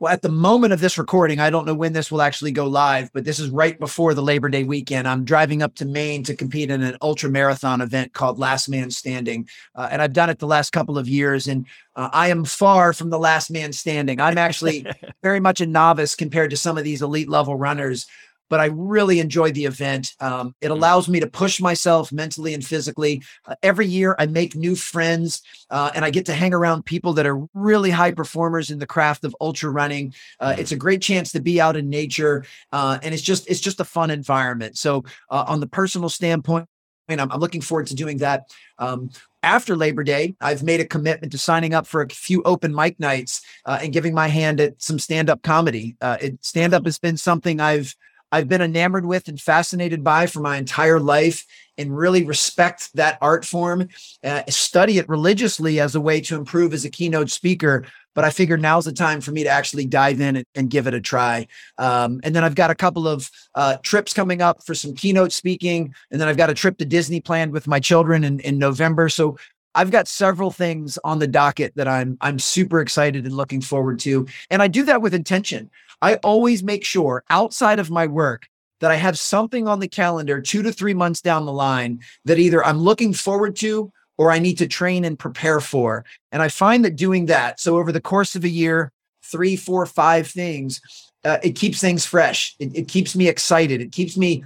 [0.00, 2.66] Well, at the moment of this recording, I don't know when this will actually go
[2.66, 5.06] live, but this is right before the Labor Day weekend.
[5.06, 8.90] I'm driving up to Maine to compete in an ultra marathon event called Last Man
[8.90, 9.48] Standing.
[9.76, 11.46] Uh, and I've done it the last couple of years.
[11.46, 11.64] And
[11.94, 14.20] uh, I am far from the last man standing.
[14.20, 14.84] I'm actually
[15.22, 18.06] very much a novice compared to some of these elite level runners
[18.50, 20.12] but I really enjoy the event.
[20.20, 20.72] Um, it mm.
[20.72, 23.22] allows me to push myself mentally and physically.
[23.46, 27.12] Uh, every year, I make new friends, uh, and I get to hang around people
[27.14, 30.14] that are really high performers in the craft of ultra running.
[30.40, 33.60] Uh, it's a great chance to be out in nature, uh, and it's just it's
[33.60, 34.78] just a fun environment.
[34.78, 36.68] So, uh, on the personal standpoint,
[37.08, 38.50] I'm, I'm looking forward to doing that.
[38.78, 39.10] Um,
[39.42, 42.98] after Labor Day, I've made a commitment to signing up for a few open mic
[42.98, 45.96] nights uh, and giving my hand at some stand up comedy.
[46.00, 47.94] Uh, stand up has been something I've
[48.32, 51.44] I've been enamored with and fascinated by for my entire life
[51.76, 53.88] and really respect that art form,
[54.22, 57.84] uh, study it religiously as a way to improve as a keynote speaker.
[58.14, 60.86] But I figured now's the time for me to actually dive in and, and give
[60.86, 61.48] it a try.
[61.78, 65.32] Um, and then I've got a couple of uh, trips coming up for some keynote
[65.32, 65.92] speaking.
[66.12, 69.08] And then I've got a trip to Disney planned with my children in, in November.
[69.08, 69.36] So
[69.74, 73.98] I've got several things on the docket that I'm I'm super excited and looking forward
[74.00, 74.26] to.
[74.50, 75.70] And I do that with intention.
[76.02, 78.48] I always make sure outside of my work
[78.80, 82.38] that I have something on the calendar two to three months down the line that
[82.38, 86.04] either I'm looking forward to or I need to train and prepare for.
[86.30, 89.86] And I find that doing that, so over the course of a year, three, four,
[89.86, 90.80] five things,
[91.24, 92.54] uh, it keeps things fresh.
[92.58, 93.80] It, it keeps me excited.
[93.80, 94.44] It keeps me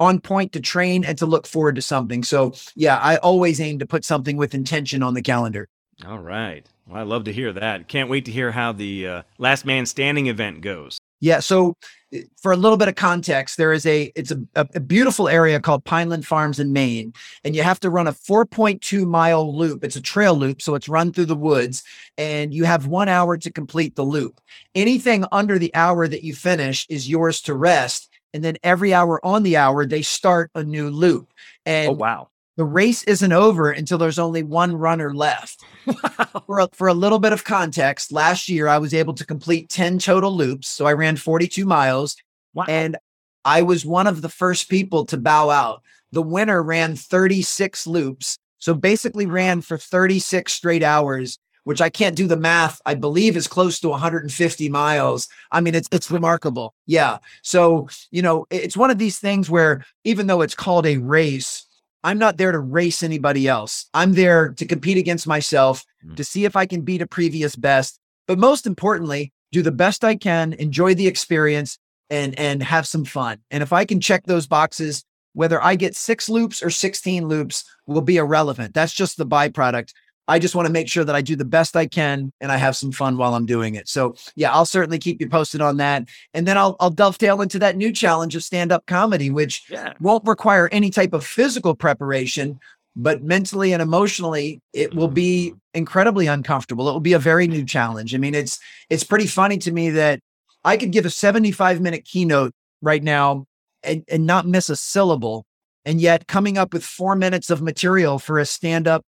[0.00, 2.22] on point to train and to look forward to something.
[2.22, 5.68] So, yeah, I always aim to put something with intention on the calendar.
[6.06, 6.66] All right.
[6.86, 7.88] Well, I love to hear that.
[7.88, 10.98] Can't wait to hear how the uh, Last Man Standing event goes.
[11.20, 11.40] Yeah.
[11.40, 11.76] So,
[12.12, 15.60] eh, for a little bit of context, there is a it's a, a beautiful area
[15.60, 19.84] called Pineland Farms in Maine, and you have to run a 4.2 mile loop.
[19.84, 21.82] It's a trail loop, so it's run through the woods,
[22.18, 24.40] and you have one hour to complete the loop.
[24.74, 29.24] Anything under the hour that you finish is yours to rest, and then every hour
[29.24, 31.28] on the hour they start a new loop.
[31.30, 32.28] Oh, and oh wow!
[32.56, 35.64] the race isn't over until there's only one runner left.
[36.46, 39.68] for, a, for a little bit of context, last year I was able to complete
[39.70, 40.68] 10 total loops.
[40.68, 42.16] So I ran 42 miles
[42.54, 42.64] wow.
[42.68, 42.96] and
[43.44, 45.82] I was one of the first people to bow out.
[46.12, 48.38] The winner ran 36 loops.
[48.58, 52.80] So basically ran for 36 straight hours, which I can't do the math.
[52.86, 55.28] I believe is close to 150 miles.
[55.50, 56.74] I mean, it's it's remarkable.
[56.86, 57.18] Yeah.
[57.42, 61.66] So, you know, it's one of these things where even though it's called a race,
[62.04, 63.86] I'm not there to race anybody else.
[63.94, 66.14] I'm there to compete against myself, mm.
[66.16, 67.98] to see if I can beat a previous best,
[68.28, 71.78] but most importantly, do the best I can, enjoy the experience
[72.10, 73.38] and and have some fun.
[73.50, 77.64] And if I can check those boxes, whether I get 6 loops or 16 loops
[77.86, 78.72] will be irrelevant.
[78.72, 79.92] That's just the byproduct.
[80.26, 82.56] I just want to make sure that I do the best I can and I
[82.56, 83.88] have some fun while I'm doing it.
[83.88, 86.08] So yeah, I'll certainly keep you posted on that.
[86.32, 89.92] And then I'll I'll dovetail into that new challenge of stand-up comedy, which yeah.
[90.00, 92.58] won't require any type of physical preparation,
[92.96, 96.88] but mentally and emotionally, it will be incredibly uncomfortable.
[96.88, 98.14] It will be a very new challenge.
[98.14, 98.58] I mean, it's
[98.88, 100.20] it's pretty funny to me that
[100.64, 103.44] I could give a 75 minute keynote right now
[103.82, 105.44] and, and not miss a syllable.
[105.84, 109.04] And yet coming up with four minutes of material for a stand-up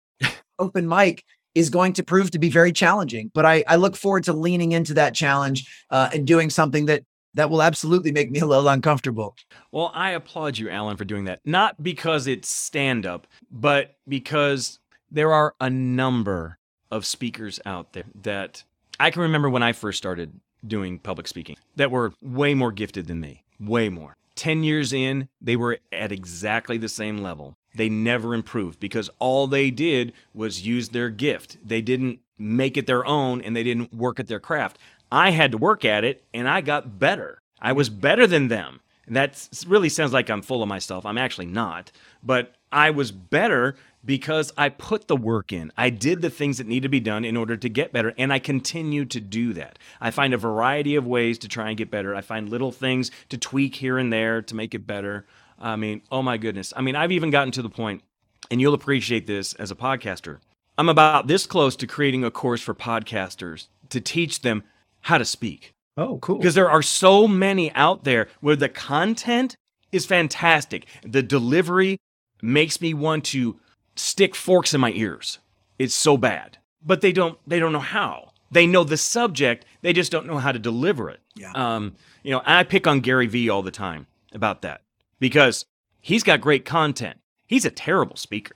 [0.60, 3.32] open mic is going to prove to be very challenging.
[3.34, 7.03] But I, I look forward to leaning into that challenge uh, and doing something that
[7.36, 9.36] that will absolutely make me a little uncomfortable.
[9.72, 11.41] Well, I applaud you, Alan, for doing that.
[11.45, 14.80] Not because it's stand up, but because
[15.12, 16.58] there are a number
[16.91, 18.64] of speakers out there that
[18.99, 23.08] I can remember when I first started doing public speaking that were way more gifted
[23.08, 24.16] than me, way more.
[24.36, 29.48] 10 years in, they were at exactly the same level they never improved because all
[29.48, 31.58] they did was use their gift.
[31.64, 34.78] They didn't make it their own and they didn't work at their craft.
[35.12, 37.40] I had to work at it and I got better.
[37.62, 38.82] I was better than them.
[39.08, 41.06] That really sounds like I'm full of myself.
[41.06, 41.92] I'm actually not.
[42.24, 43.76] But I was better
[44.06, 45.72] because I put the work in.
[45.78, 48.32] I did the things that need to be done in order to get better, and
[48.32, 49.80] I continue to do that.
[49.99, 52.16] I find a variety of ways to try and get better.
[52.16, 55.26] I find little things to tweak here and there to make it better.
[55.60, 56.74] I mean, oh my goodness.
[56.76, 58.03] I mean, I've even gotten to the point,
[58.51, 60.39] and you'll appreciate this as a podcaster.
[60.78, 64.64] I'm about this close to creating a course for podcasters to teach them
[65.01, 65.72] how to speak.
[65.97, 66.38] Oh, cool.
[66.38, 69.56] Because there are so many out there where the content
[69.91, 70.86] is fantastic.
[71.03, 71.97] The delivery
[72.41, 73.58] makes me want to
[73.96, 75.39] stick forks in my ears.
[75.80, 76.58] It's so bad.
[76.86, 78.32] But they don't they don't know how.
[78.52, 81.20] They know the subject, they just don't know how to deliver it.
[81.36, 81.52] Yeah.
[81.56, 84.82] Um, you know, I pick on Gary Vee all the time about that
[85.20, 85.66] because
[86.00, 87.20] he's got great content.
[87.48, 88.56] He's a terrible speaker.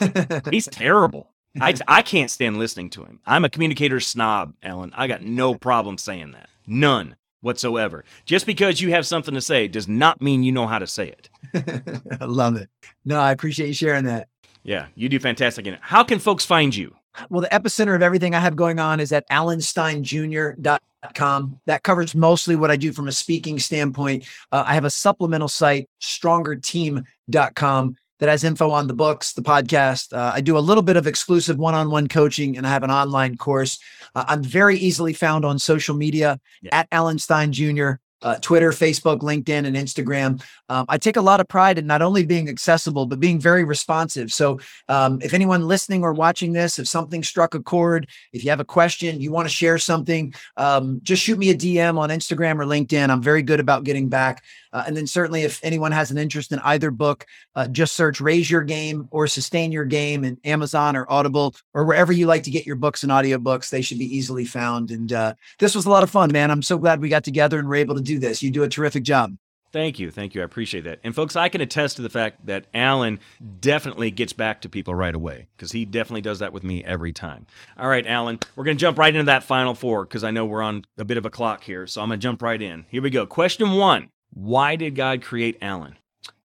[0.50, 1.30] he's terrible.
[1.60, 3.20] I, I can't stand listening to him.
[3.26, 4.92] I'm a communicator snob, Ellen.
[4.94, 6.48] I got no problem saying that.
[6.66, 8.04] None whatsoever.
[8.24, 11.08] Just because you have something to say does not mean you know how to say
[11.08, 11.30] it.
[12.20, 12.68] I love it.
[13.04, 14.28] No, I appreciate you sharing that.
[14.68, 15.80] Yeah, you do fantastic in it.
[15.82, 16.94] How can folks find you?
[17.30, 21.60] Well, the epicenter of everything I have going on is at alansteinjr.com.
[21.64, 24.26] That covers mostly what I do from a speaking standpoint.
[24.52, 30.12] Uh, I have a supplemental site, strongerteam.com, that has info on the books, the podcast.
[30.12, 32.82] Uh, I do a little bit of exclusive one on one coaching, and I have
[32.82, 33.78] an online course.
[34.14, 36.80] Uh, I'm very easily found on social media yeah.
[36.80, 37.92] at Alan Stein Jr.
[38.22, 40.42] uh, Twitter, Facebook, LinkedIn, and Instagram.
[40.68, 43.64] Um, I take a lot of pride in not only being accessible, but being very
[43.64, 44.32] responsive.
[44.32, 44.58] So
[44.88, 48.60] um, if anyone listening or watching this, if something struck a chord, if you have
[48.60, 52.60] a question, you want to share something, um, just shoot me a DM on Instagram
[52.60, 53.10] or LinkedIn.
[53.10, 54.42] I'm very good about getting back.
[54.72, 58.20] Uh, and then certainly if anyone has an interest in either book, uh, just search
[58.20, 62.42] Raise Your Game or Sustain Your Game in Amazon or Audible or wherever you like
[62.44, 63.70] to get your books and audiobooks.
[63.70, 64.90] They should be easily found.
[64.90, 66.50] And uh, this was a lot of fun, man.
[66.50, 68.42] I'm so glad we got together and were able to do this.
[68.42, 69.36] You do a terrific job.
[69.70, 70.10] Thank you.
[70.10, 70.40] Thank you.
[70.40, 70.98] I appreciate that.
[71.04, 73.20] And folks, I can attest to the fact that Alan
[73.60, 77.12] definitely gets back to people right away because he definitely does that with me every
[77.12, 77.46] time.
[77.76, 80.46] All right, Alan, we're going to jump right into that final four because I know
[80.46, 81.86] we're on a bit of a clock here.
[81.86, 82.86] So I'm going to jump right in.
[82.88, 83.26] Here we go.
[83.26, 85.96] Question one Why did God create Alan?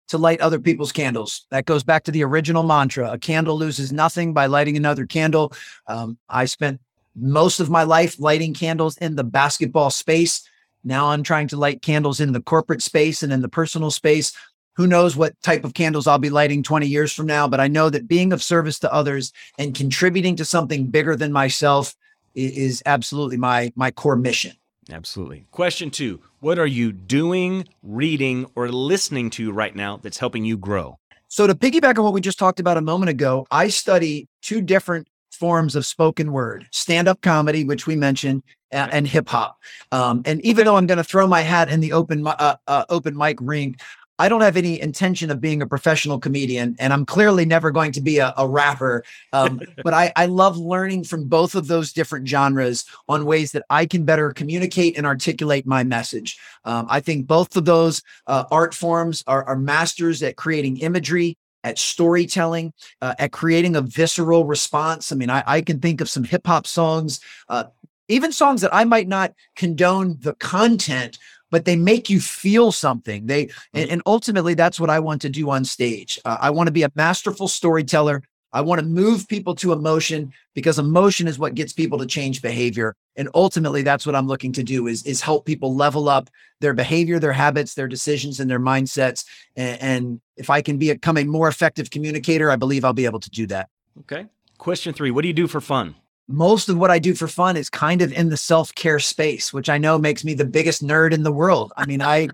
[0.07, 1.45] To light other people's candles.
[1.51, 5.53] That goes back to the original mantra a candle loses nothing by lighting another candle.
[5.87, 6.81] Um, I spent
[7.15, 10.47] most of my life lighting candles in the basketball space.
[10.83, 14.33] Now I'm trying to light candles in the corporate space and in the personal space.
[14.75, 17.67] Who knows what type of candles I'll be lighting 20 years from now, but I
[17.67, 21.95] know that being of service to others and contributing to something bigger than myself
[22.35, 24.53] is absolutely my my core mission.
[24.91, 25.45] Absolutely.
[25.51, 26.19] Question 2.
[26.39, 30.97] What are you doing, reading or listening to right now that's helping you grow?
[31.29, 34.61] So to piggyback on what we just talked about a moment ago, I study two
[34.61, 35.07] different
[35.43, 38.41] forms of spoken word stand up comedy, which we mentioned,
[38.71, 39.59] and, and hip hop.
[39.91, 42.85] Um, and even though I'm going to throw my hat in the open, uh, uh,
[42.87, 43.75] open mic ring,
[44.17, 47.91] I don't have any intention of being a professional comedian, and I'm clearly never going
[47.91, 49.03] to be a, a rapper.
[49.33, 53.65] Um, but I, I love learning from both of those different genres on ways that
[53.69, 56.39] I can better communicate and articulate my message.
[56.63, 61.37] Um, I think both of those uh, art forms are, are masters at creating imagery
[61.63, 65.11] at storytelling, uh, at creating a visceral response.
[65.11, 67.65] I mean, I, I can think of some hip hop songs, uh,
[68.07, 71.17] even songs that I might not condone the content,
[71.51, 73.27] but they make you feel something.
[73.27, 76.19] They and, and ultimately that's what I want to do on stage.
[76.25, 78.23] Uh, I want to be a masterful storyteller
[78.53, 82.41] I want to move people to emotion because emotion is what gets people to change
[82.41, 82.95] behavior.
[83.15, 86.29] And ultimately, that's what I'm looking to do is, is help people level up
[86.61, 89.25] their behavior, their habits, their decisions, and their mindsets.
[89.55, 93.19] And, and if I can become a more effective communicator, I believe I'll be able
[93.19, 93.69] to do that.
[94.01, 94.27] Okay.
[94.57, 95.95] Question three What do you do for fun?
[96.27, 99.51] most of what I do for fun is kind of in the self care space,
[99.53, 101.73] which I know makes me the biggest nerd in the world.
[101.75, 102.29] I mean, I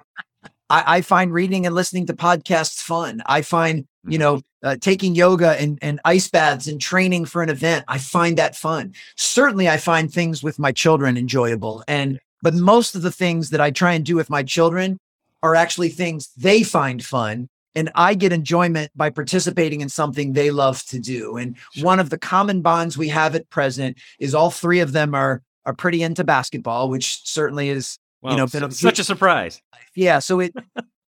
[0.70, 3.22] I, I, find reading and listening to podcasts fun.
[3.26, 4.20] I find, you mm-hmm.
[4.20, 7.86] know, uh, taking yoga and, and ice baths and training for an event.
[7.88, 8.94] I find that fun.
[9.16, 11.84] Certainly, I find things with my children enjoyable.
[11.88, 15.00] And, but most of the things that I try and do with my children
[15.42, 17.48] are actually things they find fun.
[17.76, 21.38] And I get enjoyment by participating in something they love to do.
[21.38, 25.14] And one of the common bonds we have at present is all three of them
[25.16, 29.62] are are pretty into basketball, which certainly is you know, been a, such a surprise.
[29.96, 30.20] Yeah.
[30.20, 30.54] So it,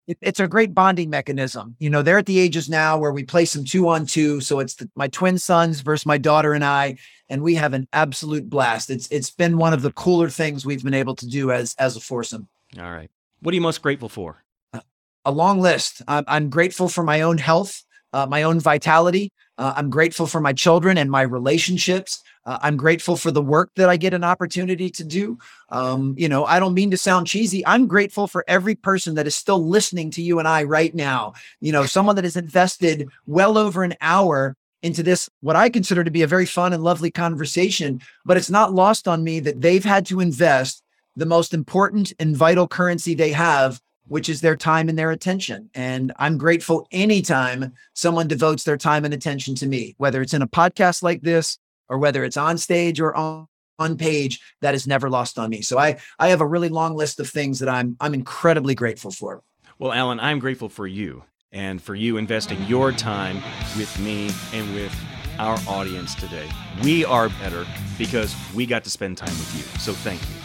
[0.07, 1.77] it, it's a great bonding mechanism.
[1.79, 4.41] You know, they're at the ages now where we play some two on two.
[4.41, 6.97] So it's the, my twin sons versus my daughter and I,
[7.29, 8.91] and we have an absolute blast.
[8.91, 11.97] It's it's been one of the cooler things we've been able to do as as
[11.97, 12.49] a foursome.
[12.79, 13.11] All right.
[13.41, 14.45] What are you most grateful for?
[14.73, 14.81] Uh,
[15.25, 16.03] a long list.
[16.07, 17.83] I'm, I'm grateful for my own health,
[18.13, 19.33] uh, my own vitality.
[19.59, 22.23] Uh, I'm grateful for my children and my relationships.
[22.47, 25.39] Uh, I'm grateful for the work that I get an opportunity to do.
[25.69, 27.67] Um, you know, I don't mean to sound cheesy.
[27.67, 31.35] I'm grateful for every person that is still listening to you and I right now.
[31.61, 36.03] You know, someone that has invested well over an hour into this, what I consider
[36.03, 38.01] to be a very fun and lovely conversation.
[38.25, 40.83] But it's not lost on me that they've had to invest
[41.17, 43.81] the most important and vital currency they have
[44.11, 45.71] which is their time and their attention.
[45.73, 50.43] And I'm grateful anytime someone devotes their time and attention to me, whether it's in
[50.43, 51.59] a podcast like this
[51.91, 53.47] or whether it's on stage or on,
[53.79, 55.61] on page, that is never lost on me.
[55.61, 59.11] So I, I have a really long list of things that I'm, I'm incredibly grateful
[59.11, 59.43] for.
[59.79, 63.43] Well, Alan, I'm grateful for you and for you investing your time
[63.77, 64.95] with me and with
[65.39, 66.49] our audience today.
[66.83, 67.67] We are better
[67.99, 69.81] because we got to spend time with you.
[69.81, 70.37] So thank you.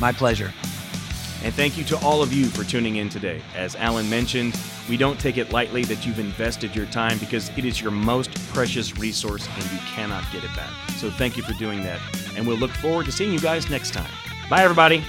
[0.00, 0.52] My pleasure.
[1.42, 3.40] And thank you to all of you for tuning in today.
[3.56, 4.54] As Alan mentioned,
[4.90, 8.34] we don't take it lightly that you've invested your time because it is your most
[8.48, 10.70] precious resource and you cannot get it back.
[10.96, 12.00] So thank you for doing that.
[12.36, 14.10] And we'll look forward to seeing you guys next time.
[14.50, 15.04] Bye, everybody.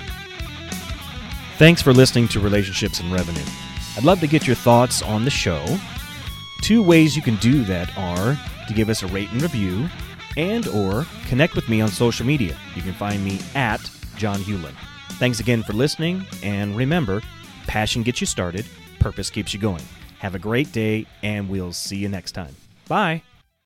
[1.57, 3.41] Thanks for listening to Relationships and Revenue.
[3.97, 5.65] I'd love to get your thoughts on the show.
[6.61, 9.89] Two ways you can do that are to give us a rate and review
[10.37, 12.55] and or connect with me on social media.
[12.75, 13.81] You can find me at
[14.15, 14.75] John Hewlin.
[15.13, 17.23] Thanks again for listening, and remember
[17.65, 18.65] passion gets you started,
[19.01, 19.83] purpose keeps you going.
[20.19, 22.55] Have a great day, and we'll see you next time.
[22.87, 23.23] Bye.